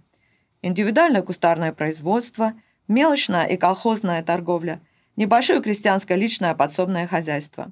[0.62, 2.54] Индивидуальное кустарное производство,
[2.88, 4.82] мелочная и колхозная торговля–
[5.16, 7.72] небольшое крестьянское личное подсобное хозяйство.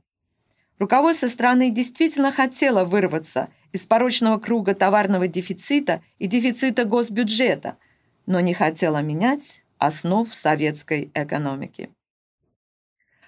[0.79, 7.77] Руководство страны действительно хотело вырваться из порочного круга товарного дефицита и дефицита госбюджета,
[8.25, 11.89] но не хотела менять основ советской экономики.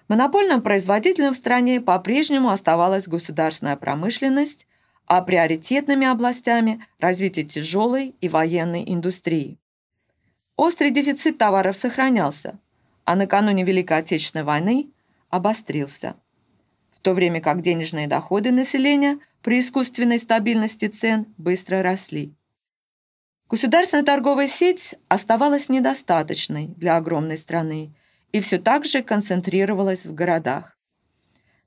[0.08, 4.68] Монопольным производителем в стране по-прежнему оставалась государственная промышленность,
[5.08, 9.58] а приоритетными областями– развитие тяжелой и военной индустрии.
[10.56, 12.60] Острый дефицит товаров сохранялся,
[13.06, 14.90] а накануне Великой Отечественной войны
[15.30, 16.16] обострился.
[16.92, 22.34] В то время как денежные доходы населения при искусственной стабильности цен быстро росли.
[23.48, 27.94] Государственная торговая сеть оставалась недостаточной для огромной страны
[28.32, 30.76] и все так же концентрировалась в городах.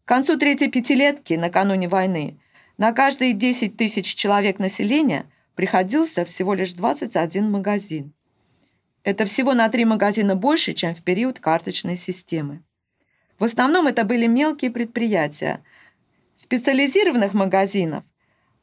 [0.05, 2.41] К концу третьей пятилетки, накануне войны,
[2.79, 8.13] на каждые 10 тысяч человек населения приходился всего лишь 21 магазин.
[9.05, 12.63] Это всего на три магазина больше, чем в период карточной системы.
[13.39, 15.63] В основном это были мелкие предприятия.
[16.37, 18.05] Специализированных магазинов,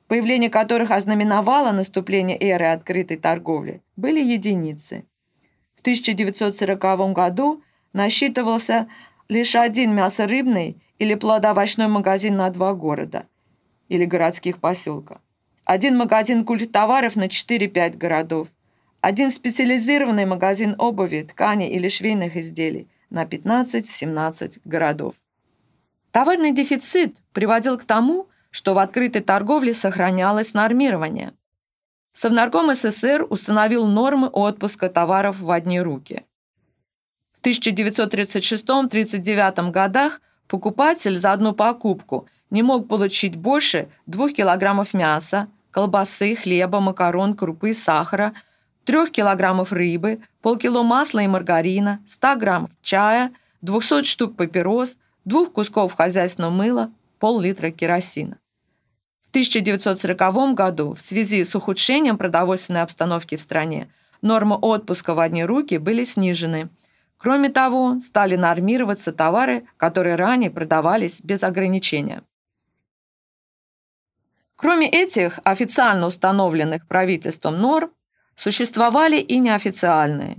[0.08, 5.06] появление которых ознаменовало наступление эры открытой торговли, были единицы.
[5.78, 8.89] В 1940 году насчитывался
[9.30, 13.28] лишь один мясорыбный или плодоовощной магазин на два города
[13.88, 15.21] или городских поселка.
[15.63, 18.50] Один магазин культтоваров на 4-5 городов
[19.06, 25.13] один специализированный магазин обуви, ткани или швейных изделий на 15-17 городов.
[26.12, 31.34] Товарный дефицит приводил к тому, что в открытой торговле сохранялось нормирование.
[32.13, 36.24] Совнарком СССР установил нормы отпуска товаров в одни руки.
[37.32, 46.36] В 1936-39 годах покупатель за одну покупку не мог получить больше 2 килограммов мяса, колбасы,
[46.36, 48.34] хлеба, макарон, крупы, сахара–
[48.86, 55.93] 3 килограммов рыбы, полкило масла и маргарина, 100 граммов чая, 200 штук папирос, двух кусков
[55.93, 58.38] хозяйственного мыла, пол-литра керосина.
[59.24, 63.89] В 1940 году в связи с ухудшением продовольственной обстановки в стране
[64.21, 66.69] нормы отпуска в одни руки были снижены.
[67.17, 72.21] Кроме того, стали нормироваться товары, которые ранее продавались без ограничения.
[74.56, 77.91] Кроме этих официально установленных правительством норм,
[78.36, 80.38] Существовали и неофициальные.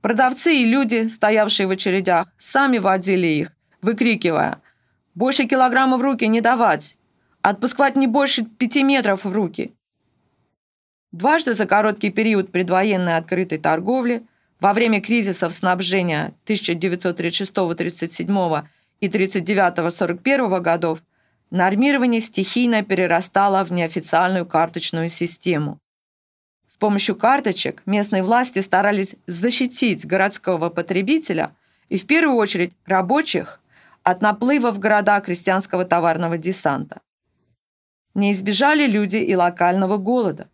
[0.00, 4.62] Продавцы и люди, стоявшие в очередях, сами водили их, выкрикивая
[5.14, 6.96] «Больше килограмма в руки не давать!
[7.42, 9.74] Отпускать не больше пяти метров в руки!»
[11.12, 14.26] Дважды за короткий период предвоенной открытой торговли,
[14.60, 18.64] во время кризисов снабжения 1936-37
[19.00, 21.02] и 1939-41 годов,
[21.50, 25.80] нормирование стихийно перерастало в неофициальную карточную систему.
[26.76, 31.52] С помощью карточек местные власти старались защитить городского потребителя
[31.88, 33.60] и в первую очередь рабочих
[34.02, 37.00] от наплыва в города крестьянского товарного десанта.
[38.12, 40.48] Не избежали люди и локального голода.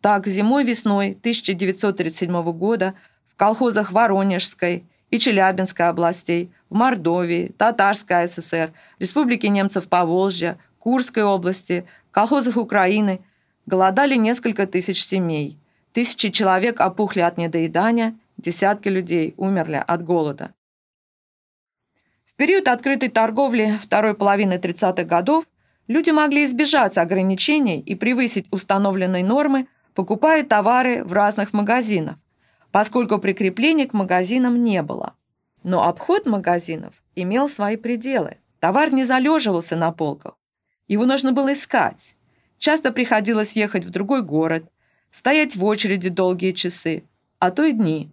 [0.00, 2.94] Так, зимой-весной 1937 года
[3.30, 11.86] в колхозах Воронежской и Челябинской областей, в Мордовии, Татарской ССР, Республике немцев Поволжья, Курской области,
[12.10, 13.20] колхозах Украины–
[13.66, 15.58] Голодали несколько тысяч семей.
[15.92, 20.52] Тысячи человек опухли от недоедания, десятки людей умерли от голода.
[22.26, 25.44] В период открытой торговли второй половины 30-х годов
[25.86, 32.16] люди могли избежать ограничений и превысить установленные нормы, покупая товары в разных магазинах,
[32.72, 35.14] поскольку прикреплений к магазинам не было.
[35.62, 38.38] Но обход магазинов имел свои пределы.
[38.60, 40.34] Товар не залеживался на полках.
[40.88, 42.16] Его нужно было искать.
[42.58, 44.64] Часто приходилось ехать в другой город,
[45.10, 47.04] стоять в очереди долгие часы,
[47.38, 48.10] а то и дни.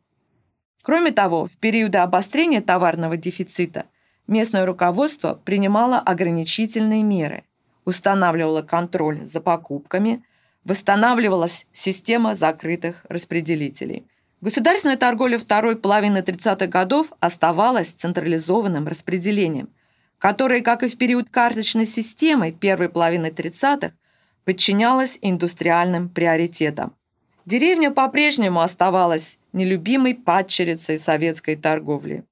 [0.82, 3.86] Кроме того, в периоды обострения товарного дефицита
[4.28, 7.44] местное руководство принимало ограничительные меры,
[7.86, 10.24] устанавливало контроль за покупками,
[10.64, 14.06] восстанавливалась система закрытых распределителей.
[14.42, 19.70] Государственная торговля второй половины 30-х годов оставалась централизованным распределением,
[20.18, 23.94] которое, как и в период карточной системы первой половины 30-х,
[24.46, 26.96] подчинялась индустриальным приоритетам.
[27.46, 32.24] Деревня по-прежнему оставалась нелюбимой падчерицей советской торговли.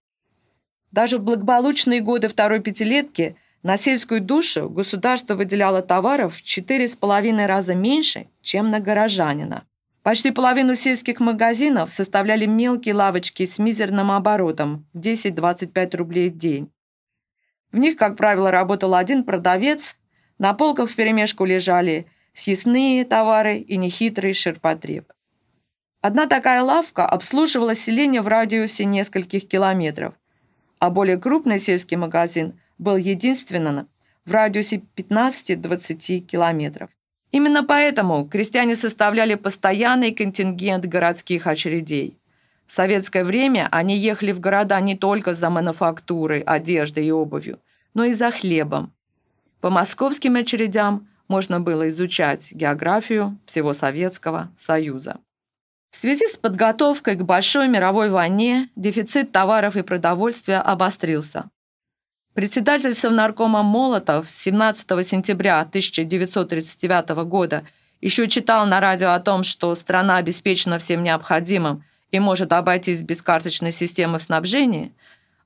[0.91, 7.75] Даже в благополучные годы второй пятилетки на сельскую душу государство выделяло товаров в 4,5 раза
[7.75, 9.65] меньше, чем на горожанина.
[10.01, 16.71] Почти половину сельских магазинов составляли мелкие лавочки с мизерным оборотом в 10-25 рублей в день.
[17.71, 19.97] В них, как правило, работал один продавец
[20.39, 25.11] на полках вперемешку лежали съестные товары и нехитрый ширпотреб.
[26.01, 30.13] Одна такая лавка обслуживала селение в радиусе нескольких километров,
[30.79, 33.89] а более крупный сельский магазин был единственным
[34.25, 36.89] в радиусе 15-20 километров.
[37.31, 42.17] Именно поэтому крестьяне составляли постоянный контингент городских очередей.
[42.65, 47.59] В советское время они ехали в города не только за мануфактурой, одеждой и обувью,
[47.93, 48.93] но и за хлебом.
[49.61, 55.19] По московским очередям можно было изучать географию всего Советского Союза.
[55.91, 61.49] В связи с подготовкой к Большой мировой войне дефицит товаров и продовольствия обострился.
[62.33, 67.65] Председатель Совнаркома Молотов 17 сентября 1939 года
[67.99, 73.21] еще читал на радио о том, что страна обеспечена всем необходимым и может обойтись без
[73.21, 74.93] карточной системы в снабжении,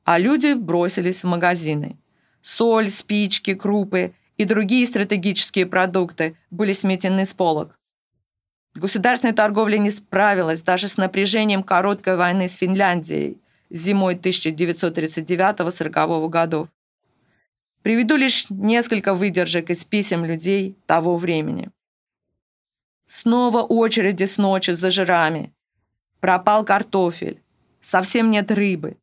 [0.04, 1.98] а люди бросились в магазины.
[2.44, 7.80] Соль, спички, крупы и другие стратегические продукты были сметены с полок.
[8.76, 13.38] Государственная торговля не справилась даже с напряжением короткой войны с Финляндией
[13.70, 16.68] зимой 1939-40 годов.
[17.82, 21.70] Приведу лишь несколько выдержек из писем людей того времени.
[23.08, 25.54] Снова очереди с ночи за жирами.
[26.20, 27.42] Пропал картофель.
[27.82, 28.98] Совсем нет рыбы.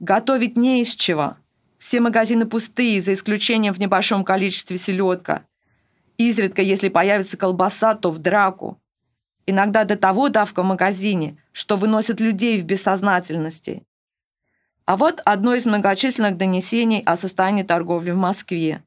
[0.00, 1.36] Готовить не из чего.
[1.78, 5.46] Все магазины пустые, за исключением в небольшом количестве селедка.
[6.16, 8.80] Изредка, если появится колбаса, то в драку.
[9.46, 13.84] Иногда до того давка в магазине, что выносят людей в бессознательности.
[14.84, 18.82] А вот одно из многочисленных донесений о состоянии торговли в Москве.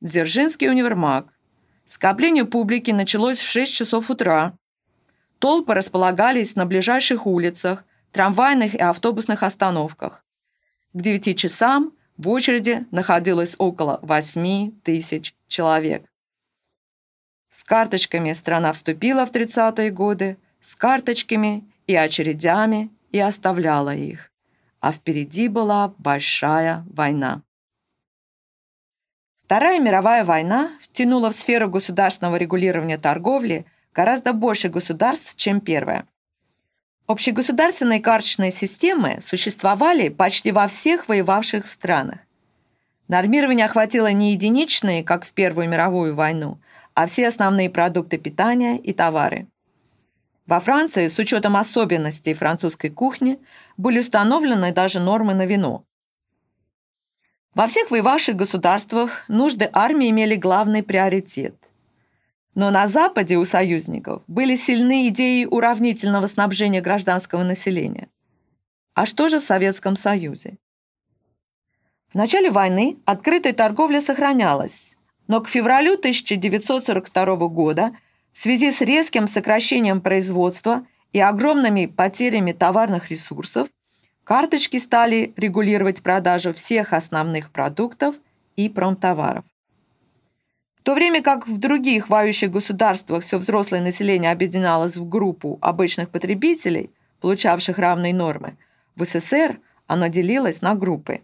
[0.00, 1.32] Дзержинский универмаг.
[1.86, 4.58] Скопление публики началось в 6 часов утра.
[5.38, 10.25] Толпы располагались на ближайших улицах, трамвайных и автобусных остановках.
[10.96, 16.10] К 9 часам в очереди находилось около 8 тысяч человек.
[17.50, 24.32] С карточками страна вступила в 30-е годы, с карточками и очередями и оставляла их.
[24.80, 27.42] А впереди была большая война.
[29.44, 36.08] Вторая мировая война втянула в сферу государственного регулирования торговли гораздо больше государств, чем первая.
[37.06, 42.18] Общегосударственные карточные системы существовали почти во всех воевавших странах.
[43.06, 46.58] Нормирование охватило не единичные, как в Первую мировую войну,
[46.94, 49.46] а все основные продукты питания и товары.
[50.46, 53.38] Во Франции, с учетом особенностей французской кухни,
[53.76, 55.84] были установлены даже нормы на вино.
[57.54, 61.54] Во всех воевавших государствах нужды армии имели главный приоритет.
[62.56, 68.08] Но на Западе у союзников были сильны идеи уравнительного снабжения гражданского населения.
[68.94, 70.56] А что же в Советском Союзе?
[72.08, 74.96] В начале войны открытая торговля сохранялась,
[75.28, 77.94] но к февралю 1942 года
[78.32, 83.68] в связи с резким сокращением производства и огромными потерями товарных ресурсов
[84.24, 88.16] карточки стали регулировать продажу всех основных продуктов
[88.56, 89.44] и промтоваров.
[90.86, 96.92] То время как в других воюющих государствах все взрослое население объединялось в группу обычных потребителей,
[97.20, 98.56] получавших равные нормы,
[98.94, 99.58] в СССР
[99.88, 101.22] оно делилось на группы.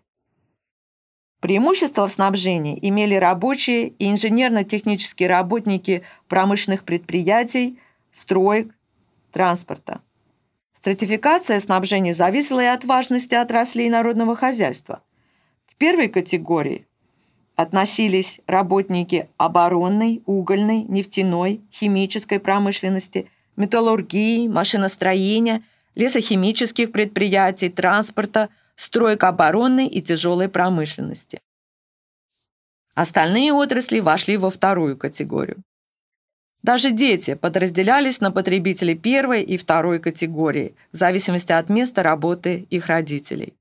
[1.38, 7.78] Преимущество в снабжении имели рабочие и инженерно-технические работники промышленных предприятий,
[8.12, 8.74] строек,
[9.30, 10.00] транспорта.
[10.76, 15.04] Стратификация снабжения зависела и от важности отраслей народного хозяйства.
[15.70, 16.84] К первой категории
[17.62, 25.62] относились работники оборонной, угольной, нефтяной, химической промышленности, металлургии, машиностроения,
[25.94, 31.40] лесохимических предприятий, транспорта– стройка оборонной и тяжелой промышленности.
[32.94, 35.62] Остальные отрасли вошли во вторую категорию.
[36.62, 42.86] Даже дети подразделялись на потребителей первой и второй категории, в зависимости от места работы их
[42.86, 43.54] родителей.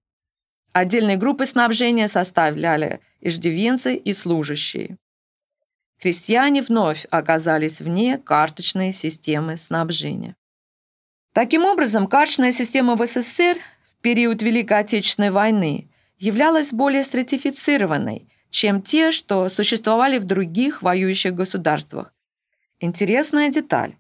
[0.74, 4.98] Отдельные группы снабжения составляли иждивенцы и служащие.
[6.00, 10.36] Крестьяне вновь оказались вне карточной системы снабжения.
[11.34, 13.58] Таким образом, карточная система в СССР
[14.02, 22.14] период Великой Отечественной войны являлась более стратифицированной, чем те, что существовали в других воюющих государствах.
[22.80, 23.96] Интересная деталь.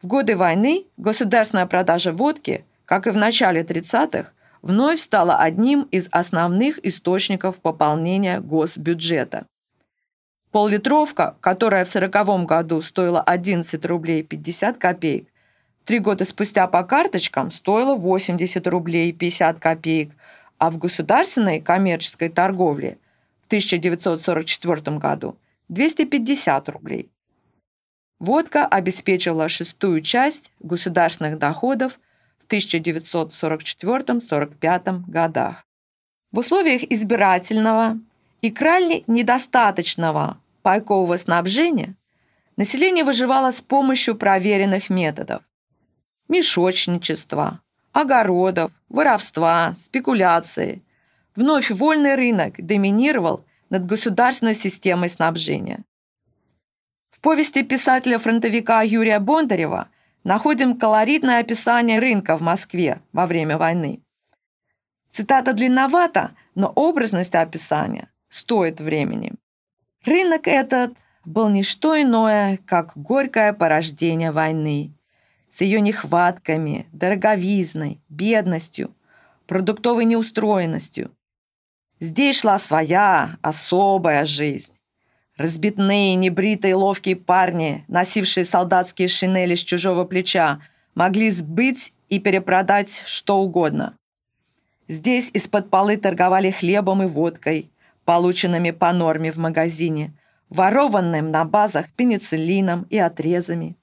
[0.00, 4.32] В годы войны государственная продажа водки, как и в начале 30-х,
[4.62, 9.46] вновь стала одним из основных источников пополнения госбюджета.
[10.50, 15.28] Поллитровка, которая в 1940 году стоила 11 рублей 50 копеек,
[15.84, 20.12] Три года спустя по карточкам стоило 80 рублей 50 копеек,
[20.58, 22.98] а в государственной коммерческой торговле
[23.42, 25.36] в 1944 году
[25.68, 27.10] 250 рублей.
[28.20, 31.98] Водка обеспечивала шестую часть государственных доходов
[32.50, 35.64] 1944-45 годах.
[36.32, 38.00] В условиях избирательного
[38.40, 41.94] и крайне недостаточного пайкового снабжения
[42.60, 45.42] Население выживало с помощью проверенных методов.
[46.28, 50.82] Мешочничества, огородов, воровства, спекуляции.
[51.34, 55.84] Вновь вольный рынок доминировал над государственной системой снабжения.
[57.08, 59.88] В повести писателя-фронтовика Юрия Бондарева
[60.24, 64.00] находим колоритное описание рынка в Москве во время войны.
[65.10, 69.32] Цитата длинновата, но образность описания стоит времени.
[70.04, 70.92] Рынок этот
[71.24, 74.92] был не что иное, как горькое порождение войны,
[75.50, 78.94] с ее нехватками, дороговизной, бедностью,
[79.46, 81.10] продуктовой неустроенностью.
[81.98, 84.72] Здесь шла своя особая жизнь.
[85.40, 90.60] Разбитные, небритые, ловкие парни, носившие солдатские шинели с чужого плеча,
[90.94, 93.96] могли сбыть и перепродать что угодно.
[94.86, 97.70] Здесь из-под полы торговали хлебом и водкой,
[98.04, 100.12] полученными по норме в магазине,
[100.50, 103.78] ворованным на базах пенициллином и отрезами,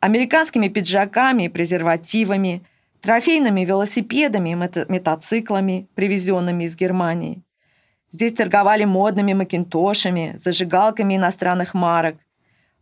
[0.00, 2.64] американскими пиджаками и презервативами,
[3.00, 7.45] трофейными велосипедами и мотоциклами, привезенными из Германии.
[8.16, 12.16] Здесь торговали модными макинтошами, зажигалками иностранных марок,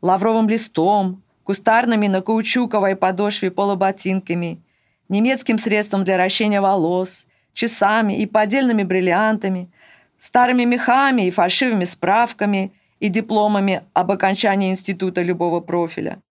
[0.00, 4.62] лавровым листом, кустарными на каучуковой подошве полуботинками,
[5.08, 9.72] немецким средством для ращения волос, часами и поддельными бриллиантами,
[10.20, 16.22] старыми мехами и фальшивыми справками и дипломами об окончании института любого профиля.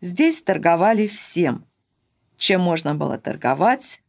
[0.00, 1.64] Здесь торговали всем,
[2.38, 4.02] чем можно было торговать,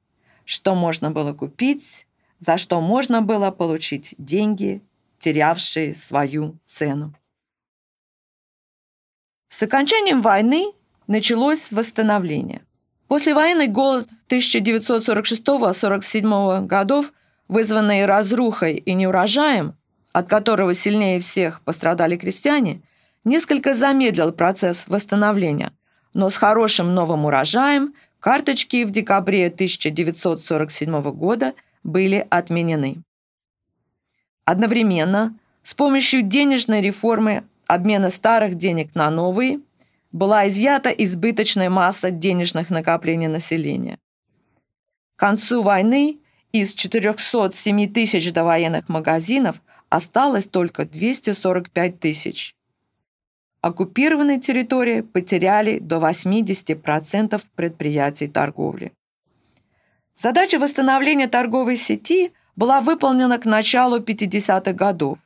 [0.44, 2.07] что можно было купить,
[2.40, 4.82] за что можно было получить деньги,
[5.20, 7.14] терявшие свою цену.
[9.50, 10.74] С окончанием войны
[11.08, 12.62] началось восстановление.
[13.08, 17.14] Послевоенный голод 1946-47 годов,
[17.48, 19.76] вызванный разрухой и неурожаем,
[20.12, 22.82] от которого сильнее всех пострадали крестьяне,
[23.24, 25.72] несколько замедлил процесс восстановления,
[26.14, 31.54] но с хорошим новым урожаем карточки в декабре 1947 года
[31.88, 33.02] были отменены.
[34.46, 39.62] Одновременно с помощью денежной реформы обмена старых денег на новые
[40.12, 43.98] была изъята избыточная масса денежных накоплений населения.
[45.16, 46.20] К концу войны
[46.52, 52.54] из 407 тысяч довоенных магазинов осталось только 245 тысяч.
[53.62, 58.94] Оккупированные территории потеряли до 80% предприятий торговли.
[60.18, 65.20] Задача восстановления торговой сети была выполнена к началу 50-х годов.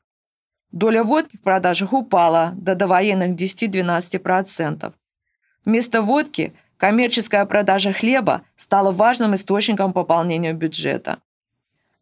[0.74, 4.94] Доля водки в продажах упала до довоенных 10-12%.
[5.64, 11.20] Вместо водки коммерческая продажа хлеба стала важным источником пополнения бюджета.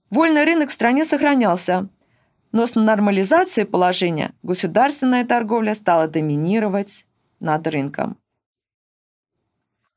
[0.10, 1.88] Вольный рынок в стране сохранялся,
[2.52, 7.06] но с нормализацией положения государственная торговля стала доминировать
[7.40, 8.18] над рынком.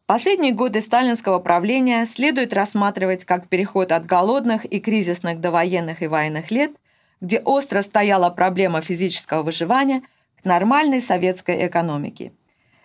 [0.06, 6.06] Последние годы сталинского правления следует рассматривать как переход от голодных и кризисных до военных и
[6.06, 6.72] военных лет,
[7.20, 10.02] где остро стояла проблема физического выживания,
[10.42, 12.32] к нормальной советской экономике.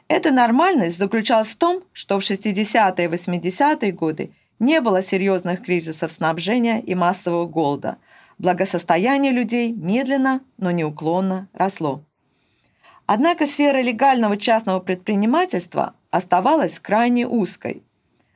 [0.08, 6.12] Эта нормальность заключалась в том, что в 60-е и 80-е годы не было серьезных кризисов
[6.12, 7.98] снабжения и массового голода–
[8.38, 12.04] благосостояние людей медленно, но неуклонно росло.
[13.06, 17.84] Однако сфера легального частного предпринимательства оставалась крайне узкой.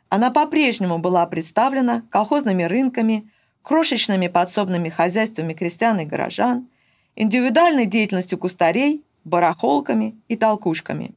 [0.09, 6.67] Она по-прежнему была представлена колхозными рынками, крошечными подсобными хозяйствами крестьян и горожан,
[7.15, 11.15] индивидуальной деятельностью кустарей, барахолками и толкушками.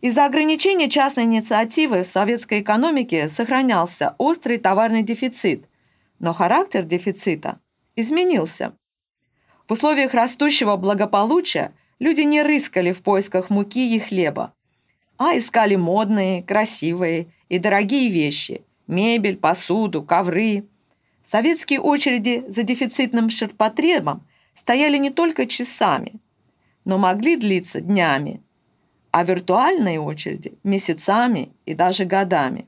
[0.00, 5.64] Из-за ограничения частной инициативы в советской экономике сохранялся острый товарный дефицит,
[6.20, 7.58] но характер дефицита
[7.96, 8.74] изменился.
[9.66, 14.54] В условиях растущего благополучия люди не рыскали в поисках муки и хлеба,
[15.18, 20.64] а искали модные, красивые и дорогие вещи– мебель, посуду, ковры.
[21.26, 26.14] Советские очереди за дефицитным ширпотребом стояли не только часами,
[26.84, 28.40] но могли длиться днями,
[29.10, 32.66] а виртуальные очереди– месяцами и даже годами.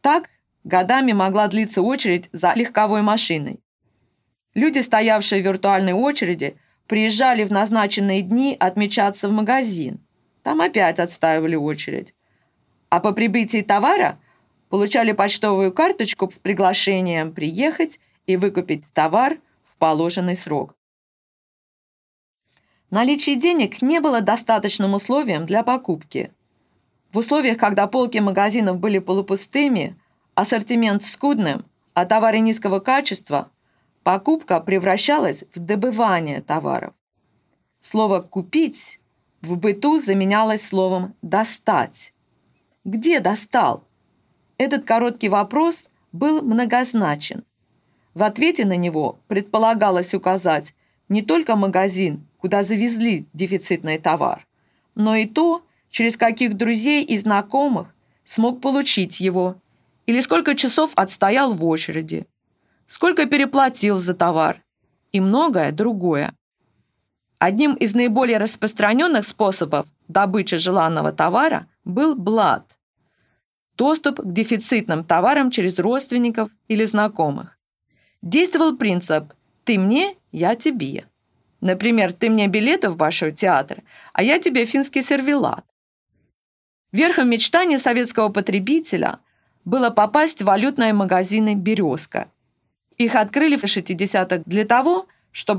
[0.00, 0.28] Так,
[0.64, 3.60] годами могла длиться очередь за легковой машиной.
[4.54, 6.56] Люди, стоявшие в виртуальной очереди,
[6.88, 10.00] приезжали в назначенные дни отмечаться в магазин.
[10.42, 12.14] Там опять отстаивали очередь.
[12.88, 14.18] А по прибытии товара
[14.68, 20.74] получали почтовую карточку с приглашением приехать и выкупить товар в положенный срок.
[22.90, 26.32] Наличие денег не было достаточным условием для покупки.
[27.12, 29.96] В условиях, когда полки магазинов были полупустыми,
[30.34, 31.64] ассортимент скудным,
[31.94, 33.50] а товары низкого качества–
[34.02, 36.94] покупка превращалась в добывание товаров.
[37.80, 38.99] Слово «купить»
[39.42, 42.12] в быту заменялось словом «достать».
[42.84, 43.84] Где достал?
[44.58, 47.44] Этот короткий вопрос был многозначен.
[48.14, 50.74] В ответе на него предполагалось указать
[51.08, 54.46] не только магазин, куда завезли дефицитный товар,
[54.94, 59.56] но и то, через каких друзей и знакомых смог получить его,
[60.06, 62.26] или сколько часов отстоял в очереди,
[62.86, 64.62] сколько переплатил за товар
[65.12, 66.34] и многое другое.
[67.40, 72.64] Одним из наиболее распространенных способов добычи желанного товара был блат–
[73.80, 77.56] доступ к дефицитным товарам через родственников или знакомых.
[78.20, 79.32] Действовал принцип
[79.64, 81.06] «ты мне, я тебе».
[81.62, 83.82] Например, ты мне билеты в Большой театр,
[84.12, 85.64] а я тебе финский сервелат.
[86.92, 89.20] Верхом мечтания советского потребителя
[89.64, 92.30] было попасть в валютные магазины «Березка».
[92.98, 95.10] Их открыли в 60-х для того, чтобы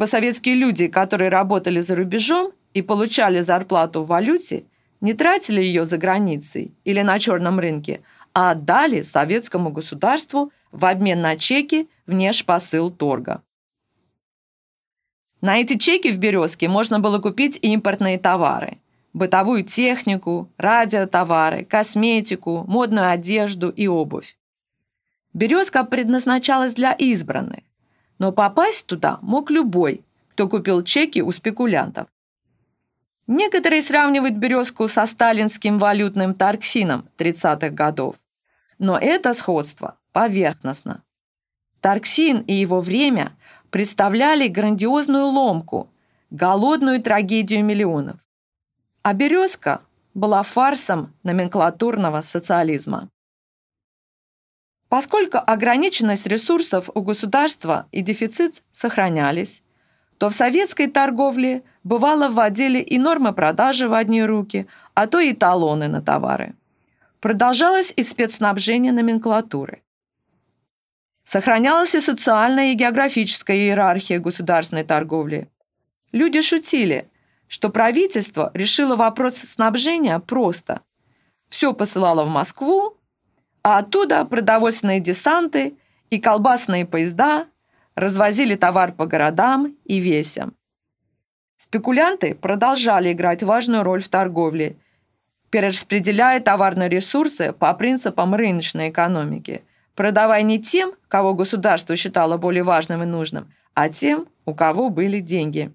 [0.05, 4.65] советские люди, которые работали за рубежом и получали зарплату в валюте,
[4.99, 8.01] не тратили ее за границей или на черном рынке,
[8.33, 13.41] а отдали советскому государству в обмен на чеки внешпосыл торга.
[15.41, 18.77] На эти чеки в «Березке» можно было купить импортные товары–
[19.13, 24.37] бытовую технику, радиотовары, косметику, модную одежду и обувь.
[25.33, 27.63] «Березка» предназначалась для избранных,
[28.21, 32.07] но попасть туда мог любой, кто купил чеки у спекулянтов.
[33.25, 38.17] Некоторые сравнивают «Березку» со сталинским валютным торксином 30-х годов,
[38.77, 41.01] но это сходство поверхностно.
[41.79, 43.35] Торксин и его время
[43.71, 45.89] представляли грандиозную ломку,
[46.29, 48.17] голодную трагедию миллионов.
[49.01, 49.81] А «Березка»
[50.13, 53.09] была фарсом номенклатурного социализма.
[54.91, 59.63] Поскольку ограниченность ресурсов у государства и дефицит сохранялись,
[60.17, 65.31] то в советской торговле бывало вводили и нормы продажи в одни руки, а то и
[65.31, 66.55] талоны на товары.
[67.21, 69.81] Продолжалось и спецснабжение номенклатуры.
[71.23, 75.49] Сохранялась и социальная и географическая иерархия государственной торговли.
[76.11, 77.09] Люди шутили,
[77.47, 80.81] что правительство решило вопрос снабжения просто.
[81.47, 82.97] Все посылало в Москву,
[83.63, 85.75] а оттуда продовольственные десанты
[86.09, 87.47] и колбасные поезда
[87.95, 90.55] развозили товар по городам и весям.
[91.57, 94.77] Спекулянты продолжали играть важную роль в торговле,
[95.51, 99.63] перераспределяя товарные ресурсы по принципам рыночной экономики,
[99.95, 105.19] продавая не тем, кого государство считало более важным и нужным, а тем, у кого были
[105.19, 105.71] деньги.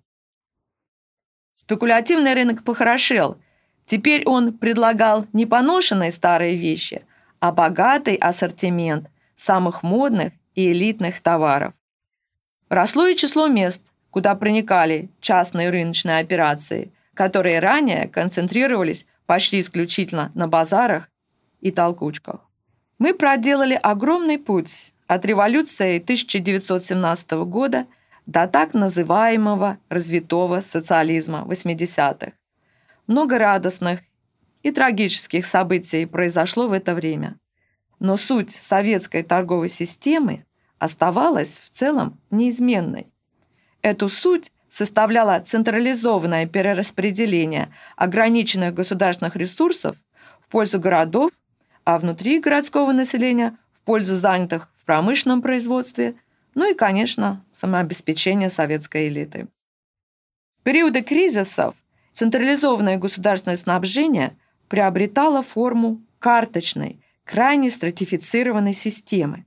[1.55, 3.39] Спекулятивный рынок похорошел.
[3.87, 7.05] Теперь он предлагал не поношенные старые вещи–
[7.47, 11.75] а богатый ассортимент самых модных и элитных товаров.
[12.69, 20.49] Росло и число мест, куда проникали частные рыночные операции, которые ранее концентрировались почти исключительно на
[20.49, 21.09] базарах
[21.61, 22.41] и толкучках.
[22.99, 27.87] Мы проделали огромный путь от революции 1917 года
[28.27, 32.33] до так называемого развитого социализма 80-х.
[33.07, 34.01] Много радостных
[34.63, 37.39] и трагических событий произошло в это время.
[37.99, 40.45] Но суть советской торговой системы
[40.79, 43.07] оставалась в целом неизменной.
[43.83, 49.97] Эту суть составляло централизованное перераспределение ограниченных государственных ресурсов
[50.41, 51.31] в пользу городов,
[51.85, 56.17] а внутри городского населения в пользу занятых в промышленном производстве,
[56.55, 59.49] ну и, конечно, самообеспечение советской элиты.
[60.59, 61.75] В периоды кризисов
[62.13, 64.37] централизованное государственное снабжение–
[64.69, 69.45] приобретала форму карточной, крайне стратифицированной системы.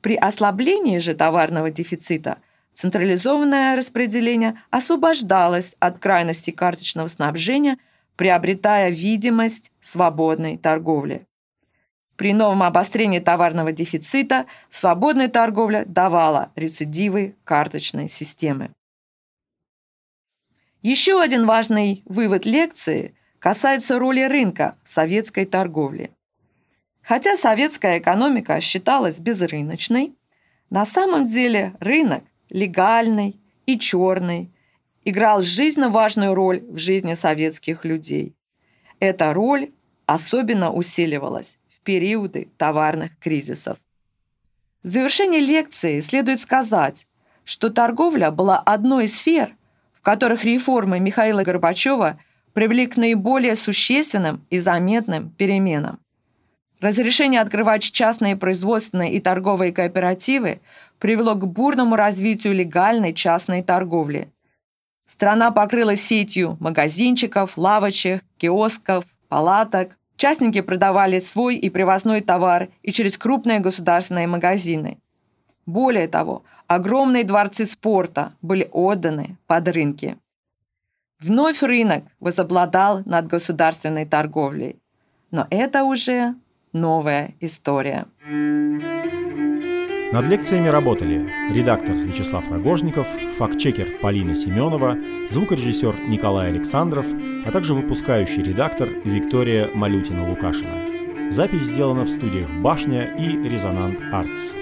[0.00, 2.38] При ослаблении же товарного дефицита
[2.72, 7.78] централизованное распределение освобождалось от крайности карточного снабжения,
[8.16, 11.26] приобретая видимость свободной торговли.
[12.16, 18.72] При новом обострении товарного дефицита свободная торговля давала рецидивы карточной системы.
[20.82, 26.10] Еще один важный вывод лекции касается роли рынка в советской торговле.
[27.02, 30.14] Хотя советская экономика считалась безрыночной,
[30.70, 34.50] на самом деле рынок легальный и черный
[35.04, 38.34] играл жизненно важную роль в жизни советских людей.
[39.00, 39.70] Эта роль
[40.04, 43.78] особенно усиливалась в периоды товарных кризисов.
[44.82, 47.06] В завершении лекции следует сказать,
[47.44, 49.56] что торговля была одной из сфер,
[49.92, 52.20] в которых реформы Михаила Горбачева
[52.58, 56.00] привели к наиболее существенным и заметным переменам.
[56.80, 60.60] Разрешение открывать частные производственные и торговые кооперативы
[60.98, 64.32] привело к бурному развитию легальной частной торговли.
[65.06, 69.96] Страна покрылась сетью магазинчиков, лавочек, киосков, палаток.
[70.16, 74.98] Частники продавали свой и привозной товар и через крупные государственные магазины.
[75.64, 80.18] Более того, огромные дворцы спорта были отданы под рынки.
[81.20, 84.76] Вновь рынок возобладал над государственной торговлей.
[85.30, 86.34] Но это уже
[86.72, 88.06] новая история.
[90.12, 93.06] Над лекциями работали редактор Вячеслав Рогожников,
[93.36, 94.96] фактчекер Полина Семенова,
[95.30, 97.06] звукорежиссер Николай Александров,
[97.44, 101.32] а также выпускающий редактор Виктория Малютина-Лукашина.
[101.32, 104.54] Запись сделана в студиях «Башня» и «Резонант Артс».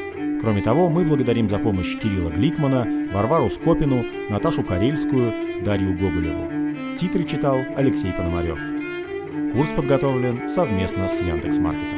[0.46, 5.32] Кроме того, мы благодарим за помощь Кирилла Гликмана, Варвару Скопину, Наташу Карельскую,
[5.64, 6.76] Дарью Гоголеву.
[6.96, 8.60] Титры читал Алексей Пономарев.
[9.52, 11.95] Курс подготовлен совместно с Яндекс.Маркетом.